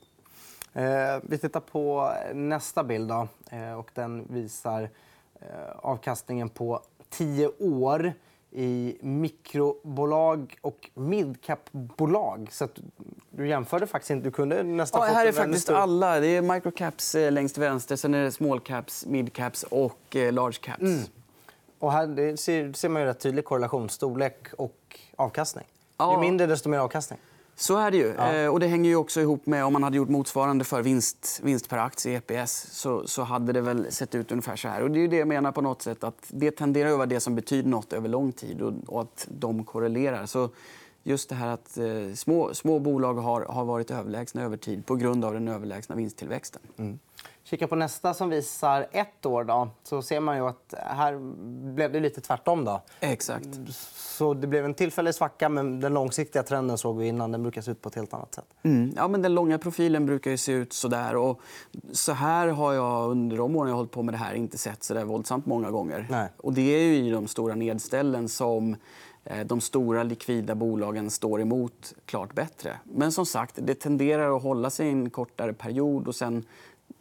Eh, 0.73 1.23
vi 1.23 1.39
tittar 1.39 1.61
på 1.61 2.13
nästa 2.35 2.85
bild. 2.85 3.09
Då, 3.09 3.29
eh, 3.51 3.73
och 3.73 3.91
den 3.95 4.27
visar 4.29 4.91
avkastningen 5.77 6.49
på 6.49 6.83
10 7.11 7.49
år 7.59 8.13
i 8.51 8.99
mikrobolag 9.01 10.57
och 10.61 10.91
midcapbolag. 10.95 12.49
Så 12.51 12.69
du 13.31 13.49
jämförde 13.49 13.87
faktiskt 13.87 14.11
inte. 14.11 14.25
Du 14.25 14.31
kunde 14.31 14.63
nästan 14.63 15.09
ja, 15.09 15.15
här 15.15 15.27
är 15.27 15.33
faktiskt 15.33 15.63
stor... 15.63 15.75
alla. 15.75 16.21
Det 16.21 16.27
är 16.27 16.43
microcaps 16.43 17.15
eh, 17.15 17.33
längst 17.33 17.59
vänster, 17.59 17.97
sen 17.97 18.15
är 18.15 18.25
det 18.25 18.33
smallcaps, 18.33 19.07
midcaps 19.07 19.63
och 19.63 20.17
eh, 20.17 20.33
large 20.33 20.59
caps. 20.61 20.81
Mm. 20.81 21.01
Och 21.79 21.93
här 21.93 22.37
ser, 22.37 22.73
ser 22.73 22.89
man 22.89 23.03
ju 23.03 23.09
rätt 23.09 23.21
tydlig 23.21 23.45
korrelation, 23.45 23.89
storlek 23.89 24.47
och 24.59 25.01
avkastning. 25.17 25.65
Ja. 25.97 26.15
Ju 26.15 26.21
mindre, 26.21 26.47
desto 26.47 26.69
mer 26.69 26.79
avkastning. 26.79 27.19
Så 27.61 27.77
är 27.77 27.91
det 27.91 27.97
ju. 27.97 28.15
Ja. 28.19 28.33
Eh, 28.35 28.49
och 28.53 28.61
det 28.61 28.67
hänger 28.67 28.91
ju 28.91 28.97
också 28.97 29.21
ihop 29.21 29.47
med 29.47 29.65
om 29.65 29.73
man 29.73 29.83
hade 29.83 29.97
gjort 29.97 30.09
motsvarande 30.09 30.65
för 30.65 30.83
vinst, 30.83 31.41
vinst 31.43 31.69
per 31.69 31.79
aktie, 31.79 32.17
EPS, 32.17 32.67
så, 32.71 33.07
så 33.07 33.23
hade 33.23 33.53
det 33.53 33.61
väl 33.61 33.93
sett 33.93 34.15
ut 34.15 34.33
ungefär 34.33 34.57
så 34.57 34.69
här. 34.69 34.83
Och 34.83 34.91
det 34.91 35.01
är 35.01 35.09
det 35.09 35.17
jag 35.17 35.29
menar 35.29 35.53
på 35.53 35.61
något 35.61 35.83
sätt 35.83 36.05
att 36.05 36.25
det 36.29 36.51
tenderar 36.51 36.91
att 36.91 36.97
vara 36.97 37.07
det 37.07 37.21
som 37.21 37.35
betyder 37.35 37.71
något 37.71 37.93
över 37.93 38.09
lång 38.09 38.33
tid 38.33 38.63
och, 38.63 38.73
och 38.87 39.01
att 39.01 39.29
de 39.31 39.65
korrelerar. 39.65 40.27
Så 40.27 40.49
just 41.03 41.29
det 41.29 41.35
här 41.35 41.49
att 41.49 41.79
eh, 41.79 42.15
små, 42.15 42.55
små 42.55 42.79
bolag 42.79 43.15
har, 43.15 43.43
har 43.43 43.65
varit 43.65 43.91
överlägsna 43.91 44.43
över 44.43 44.57
tid 44.57 44.87
på 44.87 44.97
grund 44.97 45.25
av 45.25 45.33
den 45.33 45.49
överlägsna 45.49 45.97
vinsttillväxten. 45.97 46.63
Mm. 46.77 46.99
Kika 47.51 47.69
på 47.69 47.77
nästa 47.77 48.15
som 48.15 48.29
visar 48.29 48.87
ett 48.93 49.27
år. 49.27 49.45
Då, 49.45 49.69
så 49.83 50.03
ser 50.03 50.21
man 50.21 50.37
ju 50.37 50.47
att 50.47 50.75
här 50.77 51.19
blev 51.75 51.93
det 51.93 52.01
lite 52.01 52.21
tvärtom. 52.21 52.65
Då. 52.65 52.83
Exakt. 53.01 53.49
Så 53.95 54.35
det 54.35 54.47
blev 54.47 54.65
en 54.65 54.75
tillfällig 54.75 55.15
svacka, 55.15 55.49
men 55.49 55.81
den 55.81 55.95
långsiktiga 55.95 56.43
trenden 56.43 56.79
såg 56.79 56.99
vi 56.99 57.07
innan. 57.07 57.33
Den 57.33 57.43
brukar 57.43 57.63
se 57.63 57.71
ut 57.71 57.83
på 57.83 57.89
ett 57.89 57.95
helt 57.95 58.15
annat 58.15 58.35
sätt. 58.35 58.45
Mm. 58.63 58.93
Ja, 58.97 59.09
men 59.09 59.23
den 59.23 59.35
långa 59.35 59.59
profilen 59.59 60.07
brukar 60.07 60.37
se 60.37 60.53
ut 60.53 60.73
så 60.73 60.89
där. 60.89 61.17
Och 61.17 61.41
så 61.93 62.13
här 62.13 62.49
har 62.49 62.73
jag 62.73 63.11
under 63.11 63.37
de 63.37 63.57
åren 63.57 63.69
jag 63.69 63.77
hållit 63.77 63.93
på 63.93 64.03
med 64.03 64.15
det 64.15 64.19
här 64.19 64.35
inte 64.35 64.59
sett 64.59 64.83
så 64.83 64.95
där 64.95 65.05
våldsamt 65.05 65.47
många 65.47 65.71
gånger. 65.71 66.07
Nej. 66.11 66.29
Och 66.37 66.53
det 66.53 66.75
är 66.75 66.83
ju 66.83 66.97
i 66.97 67.11
de 67.11 67.29
stora 67.29 67.55
nedställen 67.55 68.29
som 68.29 68.77
eh, 69.25 69.47
de 69.47 69.61
stora 69.61 70.03
likvida 70.03 70.55
bolagen 70.55 71.11
står 71.11 71.41
emot 71.41 71.95
klart 72.05 72.35
bättre. 72.35 72.79
Men 72.85 73.13
som 73.13 73.27
sagt, 73.27 73.55
det 73.63 73.75
tenderar 73.75 74.37
att 74.37 74.43
hålla 74.43 74.71
sig 74.71 74.89
en 74.89 75.11
kortare 75.11 75.53
period 75.53 76.09
och 76.09 76.15
sen 76.15 76.45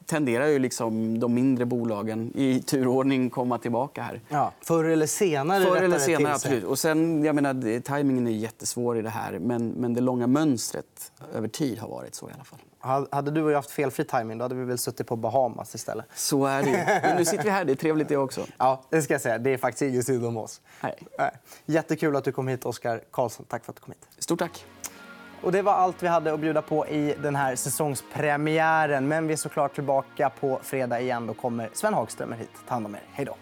tenderar 0.05 0.47
ju 0.47 0.59
liksom 0.59 1.19
de 1.19 1.33
mindre 1.33 1.65
bolagen 1.65 2.31
i 2.35 2.59
turordning 2.59 3.29
komma 3.29 3.57
tillbaka 3.57 4.01
här. 4.01 4.21
Ja, 4.29 4.51
förr 4.61 4.83
eller 4.83 5.07
senare. 5.07 5.63
Förr 5.63 5.81
eller 5.81 5.99
senare, 5.99 6.33
absolut. 6.33 6.63
Och 6.63 6.79
sen, 6.79 7.23
jag 7.23 7.35
menar, 7.35 7.79
tajmingen 7.79 8.27
är 8.27 8.31
jättesvår 8.31 8.97
i 8.97 9.01
det 9.01 9.09
här, 9.09 9.39
men, 9.39 9.69
men 9.69 9.93
det 9.93 10.01
långa 10.01 10.27
mönstret 10.27 11.11
över 11.33 11.47
tid 11.47 11.79
har 11.79 11.89
varit 11.89 12.15
så 12.15 12.29
i 12.29 12.31
alla 12.33 12.43
fall. 12.43 12.59
Hade 13.11 13.31
du 13.31 13.43
och 13.43 13.51
jag 13.51 13.55
haft 13.55 13.71
felfri 13.71 14.05
timing 14.05 14.37
då 14.37 14.45
hade 14.45 14.55
vi 14.55 14.65
väl 14.65 14.77
suttit 14.77 15.07
på 15.07 15.15
Bahamas 15.15 15.75
istället. 15.75 16.05
Så 16.15 16.45
är 16.45 16.63
det 16.63 17.01
Men 17.03 17.17
nu 17.17 17.25
sitter 17.25 17.43
vi 17.43 17.49
här. 17.49 17.65
Det 17.65 17.71
är 17.71 17.75
trevligt 17.75 18.09
det 18.09 18.17
också. 18.17 18.45
Ja, 18.57 18.83
det 18.89 19.01
ska 19.01 19.13
jag 19.13 19.21
säga. 19.21 19.37
Det 19.37 19.49
är 19.49 19.57
faktiskt 19.57 19.81
ingen 19.81 20.03
synd 20.03 20.25
om 20.25 20.37
oss. 20.37 20.61
Nej. 20.81 20.95
Jättekul 21.65 22.15
att 22.15 22.23
du 22.23 22.31
kom 22.31 22.47
hit, 22.47 22.65
Oskar 22.65 23.01
Karlsson. 23.11 23.45
Tack 23.49 23.65
för 23.65 23.71
att 23.71 23.75
du 23.75 23.81
kom 23.81 23.91
hit. 23.91 24.23
Stort 24.23 24.39
tack. 24.39 24.65
Och 25.41 25.51
det 25.51 25.61
var 25.61 25.73
allt 25.73 26.03
vi 26.03 26.07
hade 26.07 26.33
att 26.33 26.39
bjuda 26.39 26.61
på 26.61 26.87
i 26.87 27.15
den 27.21 27.35
här 27.35 27.55
säsongspremiären. 27.55 29.07
Men 29.07 29.27
vi 29.27 29.33
är 29.33 29.37
såklart 29.37 29.75
tillbaka 29.75 30.29
på 30.29 30.59
fredag 30.63 31.01
igen. 31.01 31.27
Då 31.27 31.33
kommer 31.33 31.69
Sven 31.73 31.93
Hagströmer 31.93 32.37
hit. 32.37 32.51
Ta 32.67 32.73
hand 32.73 32.85
om 32.85 32.95
er. 32.95 33.01
Hej 33.11 33.25
då. 33.25 33.35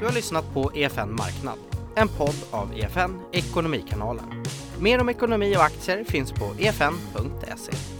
Du 0.00 0.06
har 0.06 0.12
lyssnat 0.12 0.54
på 0.54 0.70
EFN 0.74 1.14
Marknad, 1.14 1.58
en 1.96 2.08
podd 2.08 2.36
av 2.50 2.74
EFN 2.78 3.20
Ekonomikanalen. 3.32 4.44
Mer 4.78 5.00
om 5.00 5.08
ekonomi 5.08 5.56
och 5.56 5.62
aktier 5.62 6.04
finns 6.04 6.32
på 6.32 6.44
efn.se. 6.58 7.99